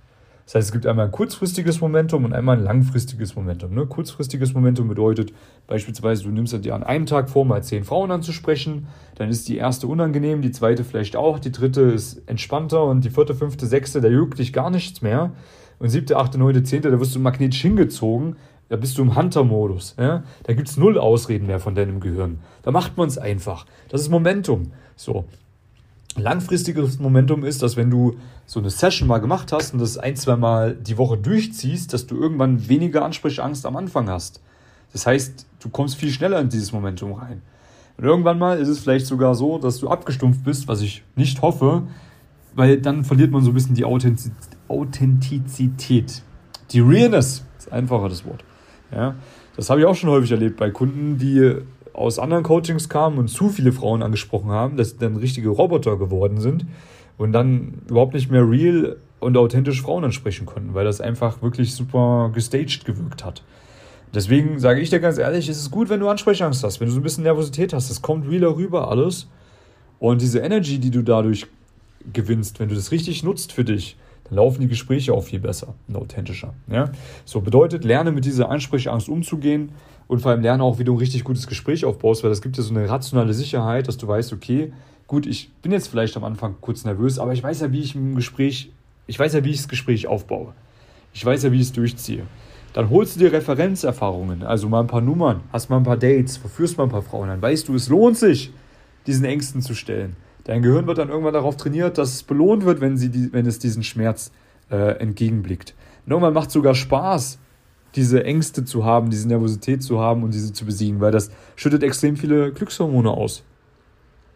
Das 0.46 0.56
heißt, 0.56 0.68
es 0.70 0.72
gibt 0.72 0.88
einmal 0.88 1.06
ein 1.06 1.12
kurzfristiges 1.12 1.80
Momentum 1.82 2.26
und 2.26 2.34
einmal 2.34 2.58
ein 2.58 2.64
langfristiges 2.64 3.36
Momentum. 3.36 3.74
Ne? 3.76 3.86
Kurzfristiges 3.86 4.54
Momentum 4.56 4.88
bedeutet 4.88 5.32
beispielsweise, 5.68 6.24
du 6.24 6.30
nimmst 6.30 6.66
dir 6.66 6.74
an 6.74 6.84
einem 6.84 7.06
Tag 7.06 7.30
vor, 7.30 7.46
mal 7.46 7.64
zehn 7.64 7.84
Frauen 7.84 8.10
anzusprechen, 8.10 8.88
dann 9.16 9.30
ist 9.30 9.48
die 9.48 9.58
erste 9.58 9.86
unangenehm, 9.86 10.42
die 10.42 10.52
zweite 10.52 10.84
vielleicht 10.84 11.16
auch, 11.16 11.38
die 11.38 11.52
dritte 11.52 11.82
ist 11.82 12.28
entspannter 12.28 12.84
und 12.84 13.06
die 13.06 13.12
vierte, 13.12 13.36
fünfte, 13.36 13.68
sechste, 13.68 14.02
da 14.02 14.08
juckt 14.08 14.40
dich 14.40 14.52
gar 14.54 14.72
nichts 14.72 15.02
mehr. 15.02 15.32
Und 15.78 15.90
siebte, 15.90 16.18
achte, 16.18 16.38
neunte, 16.38 16.64
zehnte, 16.64 16.92
da 16.92 17.00
wirst 17.00 17.16
du 17.16 17.20
magnetisch 17.20 17.62
hingezogen, 17.62 18.36
da 18.70 18.78
bist 18.78 18.98
du 18.98 19.04
im 19.04 19.16
Hunter-Modus. 19.16 19.96
Ja? 20.00 20.24
Da 20.44 20.54
gibt 20.54 20.70
es 20.70 20.78
null 20.78 20.98
Ausreden 20.98 21.46
mehr 21.48 21.60
von 21.60 21.76
deinem 21.76 22.00
Gehirn. 22.00 22.40
Da 22.64 22.72
macht 22.72 22.98
man 22.98 23.08
es 23.08 23.18
einfach. 23.18 23.66
Das 23.90 24.02
ist 24.02 24.10
Momentum. 24.10 24.72
So 24.96 25.26
langfristiges 26.18 27.00
Momentum 27.00 27.44
ist, 27.44 27.62
dass 27.62 27.78
wenn 27.78 27.90
du 27.90 28.16
so 28.46 28.60
eine 28.60 28.70
Session 28.70 29.08
mal 29.08 29.20
gemacht 29.20 29.52
hast 29.52 29.74
und 29.74 29.80
das 29.80 29.98
ein, 29.98 30.16
zwei 30.16 30.36
Mal 30.36 30.76
die 30.76 30.98
Woche 30.98 31.18
durchziehst, 31.18 31.94
dass 31.94 32.08
du 32.08 32.16
irgendwann 32.16 32.68
weniger 32.68 33.06
Ansprechangst 33.06 33.66
am 33.66 33.78
Anfang 33.78 34.10
hast. 34.10 34.42
Das 34.94 35.08
heißt, 35.08 35.46
du 35.60 35.70
kommst 35.70 35.96
viel 35.96 36.12
schneller 36.12 36.40
in 36.40 36.50
dieses 36.50 36.74
Momentum 36.74 37.14
rein. 37.14 37.42
Und 37.98 38.06
irgendwann 38.06 38.40
mal 38.40 38.58
ist 38.58 38.68
es 38.68 38.80
vielleicht 38.80 39.06
sogar 39.06 39.36
so, 39.36 39.58
dass 39.58 39.80
du 39.80 39.90
abgestumpft 39.90 40.44
bist, 40.44 40.68
was 40.68 40.82
ich 40.82 41.04
nicht 41.16 41.42
hoffe, 41.42 41.84
weil 42.56 42.82
dann 42.82 43.04
verliert 43.04 43.32
man 43.32 43.44
so 43.44 43.52
ein 43.52 43.54
bisschen 43.54 43.76
die 43.76 43.86
Authentizität. 43.86 46.24
Die 46.72 46.80
Realness 46.80 47.46
ist 47.58 47.72
einfacher 47.72 48.10
das 48.10 48.26
Wort. 48.26 48.44
Ja, 48.92 49.16
das 49.56 49.70
habe 49.70 49.82
ich 49.82 49.86
auch 49.86 49.96
schon 49.96 50.10
häufig 50.10 50.32
erlebt 50.32 50.58
bei 50.58 50.72
Kunden, 50.72 51.18
die 51.18 51.58
aus 51.94 52.20
anderen 52.20 52.44
Coachings 52.44 52.90
kamen 52.90 53.18
und 53.18 53.28
zu 53.28 53.50
viele 53.50 53.72
Frauen 53.72 54.02
angesprochen 54.04 54.50
haben, 54.50 54.78
dass 54.78 54.92
sie 54.92 54.98
dann 54.98 55.16
richtige 55.16 55.50
Roboter 55.50 55.98
geworden 55.98 56.40
sind 56.40 56.66
und 57.18 57.34
dann 57.34 57.82
überhaupt 57.90 58.14
nicht 58.14 58.32
mehr 58.32 58.50
real 58.50 58.98
und 59.20 59.38
authentisch 59.38 59.82
Frauen 59.82 60.04
ansprechen 60.04 60.46
konnten, 60.46 60.74
weil 60.74 60.86
das 60.86 61.02
einfach 61.02 61.42
wirklich 61.42 61.74
super 61.76 62.32
gestaged 62.34 62.86
gewirkt 62.86 63.24
hat. 63.24 63.44
Deswegen 64.14 64.60
sage 64.60 64.82
ich 64.82 64.90
dir 64.90 65.00
ganz 65.00 65.18
ehrlich, 65.18 65.48
es 65.48 65.58
ist 65.58 65.72
gut, 65.72 65.90
wenn 65.90 66.00
du 66.00 66.10
Ansprechangst 66.10 66.64
hast, 66.64 66.80
wenn 66.80 66.88
du 66.88 66.94
so 66.94 67.00
ein 67.00 67.04
bisschen 67.04 67.24
Nervosität 67.24 67.72
hast. 67.74 67.90
Es 67.90 68.02
kommt 68.02 68.28
realer 68.30 68.56
rüber 68.58 68.90
alles. 68.90 69.28
Und 70.00 70.22
diese 70.22 70.40
Energy, 70.40 70.80
die 70.80 70.92
du 70.92 71.02
dadurch 71.02 71.48
gewinnst, 72.12 72.60
wenn 72.60 72.68
du 72.68 72.76
das 72.76 72.92
richtig 72.92 73.24
nutzt 73.24 73.54
für 73.54 73.64
dich, 73.64 73.96
dann 74.32 74.38
laufen 74.38 74.62
die 74.62 74.68
Gespräche 74.68 75.14
auch 75.14 75.24
viel 75.24 75.40
besser 75.40 75.76
und 75.90 75.98
authentischer. 75.98 76.54
Ja? 76.72 76.92
So 77.26 77.42
bedeutet, 77.42 77.84
lerne 77.84 78.12
mit 78.12 78.24
dieser 78.24 78.50
Ansprechangst 78.50 79.10
umzugehen 79.10 79.74
und 80.08 80.22
vor 80.22 80.32
allem 80.32 80.42
lerne 80.42 80.64
auch, 80.64 80.80
wie 80.80 80.86
du 80.86 80.94
ein 80.94 81.00
richtig 81.00 81.26
gutes 81.26 81.48
Gespräch 81.48 81.84
aufbaust, 81.84 82.24
weil 82.24 82.30
das 82.30 82.42
gibt 82.42 82.58
dir 82.58 82.62
so 82.62 82.74
eine 82.74 82.90
rationale 82.90 83.34
Sicherheit, 83.34 83.90
dass 83.90 83.98
du 83.98 84.08
weißt, 84.08 84.32
okay, 84.32 84.72
gut, 85.08 85.26
ich 85.26 85.52
bin 85.62 85.74
jetzt 85.74 85.90
vielleicht 85.90 86.16
am 86.16 86.24
Anfang 86.24 86.56
kurz 86.62 86.86
nervös, 86.86 87.20
aber 87.20 87.34
ich 87.34 87.44
weiß 87.44 87.60
ja, 87.60 87.74
wie 87.74 87.82
ich 87.82 87.94
im 87.94 88.16
Gespräch, 88.16 88.72
ich 89.06 89.20
weiß 89.20 89.34
ja, 89.34 89.44
wie 89.44 89.50
ich 89.50 89.58
das 89.58 89.68
Gespräch 89.68 90.08
aufbaue. 90.08 90.54
Ich 91.14 91.26
weiß 91.26 91.44
ja, 91.44 91.52
wie 91.52 91.58
ich 91.58 91.64
es 91.64 91.74
durchziehe. 91.74 92.24
Dann 92.72 92.90
holst 92.90 93.18
du 93.18 93.20
dir 93.20 93.34
Referenzerfahrungen, 93.34 94.44
also 94.44 94.70
mal 94.70 94.80
ein 94.80 94.88
paar 94.88 95.02
Nummern, 95.02 95.42
hast 95.52 95.70
mal 95.70 95.76
ein 95.76 95.84
paar 95.84 95.98
Dates, 95.98 96.38
verführst 96.38 96.78
mal 96.78 96.86
ein 96.86 96.90
paar 96.90 97.02
Frauen, 97.02 97.28
dann 97.28 97.42
weißt 97.42 97.68
du, 97.68 97.76
es 97.76 97.90
lohnt 97.90 98.18
sich, 98.18 98.54
diesen 99.08 99.26
Ängsten 99.26 99.62
zu 99.62 99.76
stellen. 99.76 100.16
Dein 100.52 100.64
Gehirn 100.64 100.86
wird 100.86 100.98
dann 100.98 101.08
irgendwann 101.08 101.34
darauf 101.34 101.56
trainiert, 101.56 101.98
dass 101.98 102.14
es 102.14 102.24
belohnt 102.24 102.66
wird, 102.66 102.82
wenn, 102.82 102.98
sie 102.98 103.32
wenn 103.32 103.46
es 103.46 103.58
diesen 103.58 103.84
Schmerz 103.84 104.34
äh, 104.70 104.98
entgegenblickt. 105.00 105.76
Und 106.06 106.12
irgendwann 106.12 106.34
macht 106.34 106.48
es 106.48 106.54
sogar 106.54 106.76
Spaß, 106.76 107.40
diese 107.96 108.26
Ängste 108.26 108.66
zu 108.66 108.84
haben, 108.84 109.10
diese 109.10 109.30
Nervosität 109.30 109.82
zu 109.82 110.02
haben 110.02 110.24
und 110.24 110.34
diese 110.34 110.52
zu 110.52 110.66
besiegen, 110.66 111.00
weil 111.00 111.14
das 111.14 111.32
schüttet 111.56 111.84
extrem 111.84 112.18
viele 112.18 112.52
Glückshormone 112.52 113.10
aus. 113.10 113.44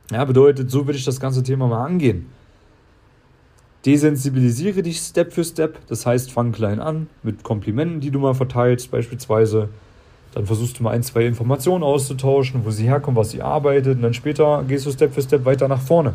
Ja, 0.10 0.24
bedeutet, 0.24 0.72
so 0.72 0.88
würde 0.88 0.98
ich 0.98 1.04
das 1.04 1.20
ganze 1.20 1.44
Thema 1.44 1.68
mal 1.68 1.84
angehen. 1.84 2.28
Desensibilisiere 3.86 4.84
dich 4.84 5.00
Step 5.00 5.34
für 5.34 5.44
Step, 5.44 5.86
das 5.88 6.06
heißt, 6.06 6.32
fang 6.32 6.54
klein 6.54 6.80
an 6.80 7.08
mit 7.24 7.44
Komplimenten, 7.44 8.00
die 8.00 8.12
du 8.12 8.20
mal 8.20 8.36
verteilst, 8.36 8.90
beispielsweise. 8.90 9.68
Dann 10.36 10.46
versuchst 10.46 10.78
du 10.78 10.84
mal 10.84 10.92
ein, 10.92 11.02
zwei 11.02 11.26
Informationen 11.26 11.82
auszutauschen, 11.82 12.66
wo 12.66 12.70
sie 12.70 12.84
herkommt, 12.84 13.16
was 13.16 13.32
sie 13.32 13.42
arbeitet, 13.42 13.96
und 13.96 14.02
dann 14.02 14.14
später 14.14 14.66
gehst 14.68 14.86
du 14.86 14.92
Step 14.92 15.14
für 15.14 15.22
Step 15.22 15.46
weiter 15.46 15.70
nach 15.70 15.82
vorne. 15.82 16.14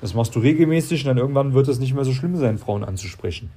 Das 0.00 0.14
machst 0.14 0.34
du 0.34 0.40
regelmäßig 0.40 1.04
und 1.04 1.08
dann 1.08 1.18
irgendwann 1.18 1.52
wird 1.52 1.68
es 1.68 1.78
nicht 1.78 1.94
mehr 1.94 2.04
so 2.04 2.12
schlimm 2.12 2.36
sein, 2.36 2.56
Frauen 2.56 2.82
anzusprechen. 2.82 3.50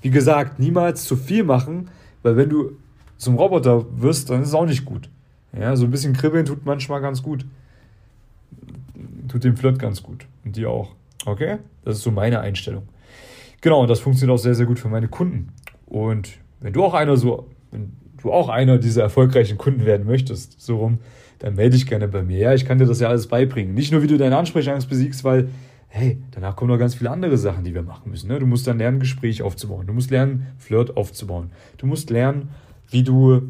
Wie 0.00 0.08
gesagt, 0.08 0.58
niemals 0.58 1.04
zu 1.04 1.14
viel 1.14 1.44
machen, 1.44 1.90
weil 2.22 2.38
wenn 2.38 2.48
du 2.48 2.72
zum 3.18 3.36
Roboter 3.36 3.84
wirst, 4.00 4.30
dann 4.30 4.40
ist 4.40 4.48
es 4.48 4.54
auch 4.54 4.64
nicht 4.64 4.86
gut. 4.86 5.10
Ja, 5.52 5.76
so 5.76 5.84
ein 5.84 5.90
bisschen 5.90 6.14
kribbeln 6.14 6.46
tut 6.46 6.64
manchmal 6.64 7.02
ganz 7.02 7.22
gut. 7.22 7.44
Tut 9.28 9.44
dem 9.44 9.58
Flirt 9.58 9.78
ganz 9.78 10.02
gut. 10.02 10.24
Und 10.42 10.56
dir 10.56 10.70
auch. 10.70 10.92
Okay? 11.26 11.58
Das 11.84 11.98
ist 11.98 12.02
so 12.02 12.10
meine 12.10 12.40
Einstellung. 12.40 12.88
Genau, 13.60 13.82
und 13.82 13.90
das 13.90 14.00
funktioniert 14.00 14.34
auch 14.34 14.42
sehr, 14.42 14.54
sehr 14.54 14.64
gut 14.64 14.78
für 14.78 14.88
meine 14.88 15.08
Kunden. 15.08 15.52
Und 15.84 16.30
wenn 16.60 16.72
du 16.72 16.82
auch 16.82 16.94
einer 16.94 17.18
so, 17.18 17.46
wenn 17.72 17.92
du 18.22 18.32
auch 18.32 18.48
einer 18.48 18.78
dieser 18.78 19.02
erfolgreichen 19.02 19.58
Kunden 19.58 19.84
werden 19.84 20.06
möchtest, 20.06 20.60
so 20.60 20.78
rum, 20.78 20.98
dann 21.38 21.54
melde 21.54 21.76
dich 21.76 21.86
gerne 21.86 22.08
bei 22.08 22.22
mir. 22.22 22.38
Ja, 22.38 22.54
ich 22.54 22.66
kann 22.66 22.78
dir 22.78 22.86
das 22.86 23.00
ja 23.00 23.08
alles 23.08 23.26
beibringen. 23.26 23.74
Nicht 23.74 23.92
nur, 23.92 24.02
wie 24.02 24.06
du 24.06 24.18
deine 24.18 24.36
Ansprechangst 24.36 24.88
besiegst, 24.88 25.24
weil 25.24 25.48
hey, 25.90 26.18
danach 26.30 26.54
kommen 26.54 26.70
noch 26.70 26.78
ganz 26.78 26.94
viele 26.94 27.10
andere 27.10 27.36
Sachen, 27.36 27.64
die 27.64 27.74
wir 27.74 27.82
machen 27.82 28.10
müssen. 28.10 28.28
Ne? 28.28 28.38
Du 28.38 28.46
musst 28.46 28.66
dann 28.66 28.78
lernen, 28.78 29.00
Gespräch 29.00 29.42
aufzubauen. 29.42 29.86
Du 29.86 29.92
musst 29.92 30.10
lernen, 30.10 30.46
Flirt 30.56 30.96
aufzubauen. 30.96 31.50
Du 31.78 31.86
musst 31.86 32.10
lernen, 32.10 32.50
wie 32.90 33.02
du, 33.02 33.42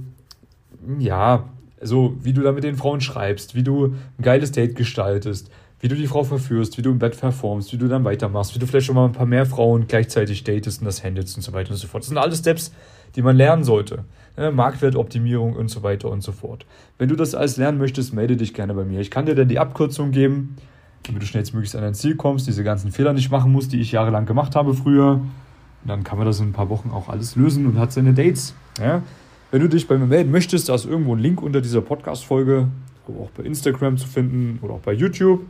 ja, 0.99 1.45
so, 1.83 2.17
wie 2.23 2.33
du 2.33 2.43
da 2.43 2.53
mit 2.53 2.65
den 2.65 2.77
Frauen 2.77 3.01
schreibst, 3.01 3.55
wie 3.55 3.63
du 3.63 3.95
ein 4.19 4.23
geiles 4.23 4.53
Date 4.53 4.75
gestaltest, 4.75 5.51
wie 5.81 5.89
du 5.89 5.95
die 5.95 6.07
Frau 6.07 6.25
verführst, 6.25 6.77
wie 6.79 6.83
du 6.83 6.91
im 6.91 6.99
Bett 6.99 7.19
performst, 7.19 7.73
wie 7.73 7.79
du 7.79 7.89
dann 7.89 8.05
weitermachst, 8.05 8.55
wie 8.55 8.59
du 8.59 8.67
vielleicht 8.67 8.87
schon 8.87 8.97
mal 8.97 9.07
ein 9.07 9.13
paar 9.13 9.27
mehr 9.27 9.47
Frauen 9.47 9.87
gleichzeitig 9.87 10.45
datest 10.45 10.81
und 10.81 10.87
das 10.87 11.05
handelst 11.05 11.37
und 11.37 11.43
so 11.43 11.53
weiter 11.53 11.71
und 11.71 11.77
so 11.77 11.87
fort. 11.87 12.03
Das 12.03 12.09
sind 12.09 12.19
alles 12.19 12.39
Steps, 12.39 12.73
die 13.17 13.23
man 13.23 13.37
lernen 13.37 13.65
sollte. 13.65 14.05
Ne? 14.37 14.51
Marktwertoptimierung 14.51 15.55
und 15.55 15.69
so 15.69 15.83
weiter 15.83 16.11
und 16.11 16.23
so 16.23 16.33
fort. 16.33 16.67
Wenn 16.99 17.09
du 17.09 17.17
das 17.17 17.35
alles 17.35 17.57
lernen 17.57 17.79
möchtest, 17.79 18.15
melde 18.15 18.37
dich 18.37 18.55
gerne 18.55 18.75
bei 18.75 18.85
mir. 18.85 19.01
Ich 19.01 19.11
kann 19.11 19.27
dir 19.27 19.35
dann 19.35 19.49
die 19.49 19.59
Abkürzung 19.59 20.11
geben 20.11 20.57
damit 21.03 21.23
du 21.23 21.27
schnellstmöglichst 21.27 21.77
an 21.77 21.83
dein 21.83 21.95
Ziel 21.95 22.17
kommst, 22.17 22.47
diese 22.47 22.65
ganzen 22.65 22.93
Fehler 22.93 23.13
nicht 23.13 23.31
machen 23.31 23.53
musst, 23.53 23.73
die 23.73 23.81
ich 23.81 23.93
jahrelang 23.93 24.27
gemacht 24.27 24.55
habe 24.55 24.75
früher. 24.75 25.13
Und 25.13 25.89
dann 25.89 26.05
kann 26.05 26.19
man 26.19 26.27
das 26.27 26.41
in 26.41 26.51
ein 26.51 26.53
paar 26.53 26.69
Wochen 26.69 26.91
auch 26.91 27.09
alles 27.09 27.37
lösen 27.37 27.67
und 27.67 27.79
hat 27.79 27.93
seine 27.93 28.13
Dates. 28.13 28.55
Ja? 28.79 29.03
Wenn 29.51 29.63
du 29.63 29.69
dich 29.69 29.89
bei 29.89 29.97
mir 29.97 30.07
melden 30.07 30.31
möchtest, 30.31 30.69
da 30.69 30.75
ist 30.75 30.85
irgendwo 30.85 31.15
ein 31.15 31.19
Link 31.19 31.43
unter 31.43 31.61
dieser 31.61 31.81
Podcast-Folge, 31.81 32.69
auch 33.09 33.31
bei 33.31 33.43
Instagram 33.43 33.97
zu 33.97 34.07
finden 34.07 34.61
oder 34.63 34.75
auch 34.75 34.81
bei 34.81 34.93
YouTube. 34.93 35.41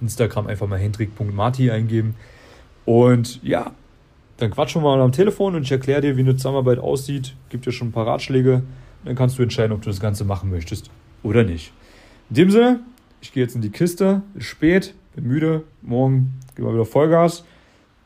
Instagram 0.00 0.46
einfach 0.46 0.66
mal 0.66 0.78
hendrik.marti 0.78 1.70
eingeben. 1.70 2.14
Und 2.86 3.42
ja, 3.42 3.72
dann 4.36 4.50
quatschen 4.50 4.82
wir 4.82 4.96
mal 4.96 5.00
am 5.00 5.12
Telefon 5.12 5.54
und 5.54 5.62
ich 5.62 5.72
erkläre 5.72 6.00
dir, 6.00 6.16
wie 6.16 6.20
eine 6.20 6.36
Zusammenarbeit 6.36 6.78
aussieht, 6.78 7.34
gebe 7.48 7.62
dir 7.62 7.72
schon 7.72 7.88
ein 7.88 7.92
paar 7.92 8.06
Ratschläge. 8.06 8.62
Dann 9.04 9.14
kannst 9.14 9.38
du 9.38 9.42
entscheiden, 9.42 9.72
ob 9.72 9.82
du 9.82 9.90
das 9.90 10.00
Ganze 10.00 10.24
machen 10.24 10.50
möchtest 10.50 10.90
oder 11.22 11.44
nicht. 11.44 11.72
In 12.30 12.36
dem 12.36 12.50
Sinne, 12.50 12.80
ich 13.20 13.32
gehe 13.32 13.42
jetzt 13.42 13.54
in 13.54 13.60
die 13.60 13.70
Kiste, 13.70 14.22
ist 14.34 14.46
spät, 14.46 14.94
bin 15.14 15.26
müde, 15.26 15.64
morgen 15.82 16.40
gehen 16.54 16.64
wir 16.64 16.72
wieder 16.72 16.84
Vollgas. 16.84 17.44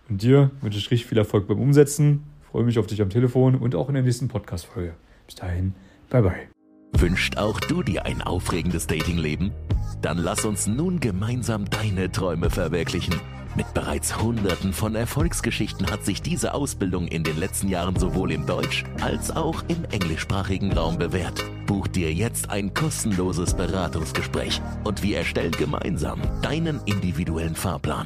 Und 0.09 0.23
dir 0.23 0.51
wünsche 0.61 0.79
ich 0.79 0.91
richtig 0.91 1.07
viel 1.07 1.19
Erfolg 1.19 1.49
beim 1.49 1.61
Umsetzen. 1.61 2.25
freue 2.51 2.65
mich 2.65 2.79
auf 2.79 2.87
dich 2.87 3.03
am 3.03 3.11
Telefon 3.11 3.57
und 3.57 3.75
auch 3.75 3.89
in 3.89 3.95
der 3.95 4.03
nächsten 4.03 4.29
Podcast-Folge. 4.29 4.95
Bis 5.27 5.37
dahin, 5.37 5.75
bye 6.11 6.23
bye. 6.23 6.49
Wünscht 6.93 7.37
auch 7.37 7.61
du 7.61 7.83
dir 7.83 8.07
ein 8.07 8.23
aufregendes 8.23 8.87
Datingleben? 8.87 9.53
Dann 10.01 10.19
lass 10.19 10.45
uns 10.45 10.67
nun 10.67 11.01
gemeinsam 11.01 11.69
deine 11.69 12.11
Träume 12.11 12.49
verwirklichen. 12.49 13.15
Mit 13.57 13.73
bereits 13.73 14.21
Hunderten 14.21 14.75
von 14.75 14.95
Erfolgsgeschichten 14.95 15.91
hat 15.91 16.05
sich 16.05 16.21
diese 16.21 16.53
Ausbildung 16.53 17.09
in 17.09 17.25
den 17.25 17.39
letzten 17.39 17.69
Jahren 17.69 17.99
sowohl 17.99 18.33
im 18.33 18.45
Deutsch- 18.45 18.85
als 19.01 19.35
auch 19.35 19.65
im 19.69 19.83
englischsprachigen 19.91 20.75
Raum 20.75 20.99
bewährt. 20.99 21.43
Buch 21.65 21.87
dir 21.87 22.13
jetzt 22.13 22.51
ein 22.51 22.75
kostenloses 22.75 23.55
Beratungsgespräch 23.55 24.61
und 24.85 25.03
wir 25.03 25.17
erstellen 25.17 25.53
gemeinsam 25.53 26.21
deinen 26.43 26.83
individuellen 26.85 27.55
Fahrplan. 27.55 28.05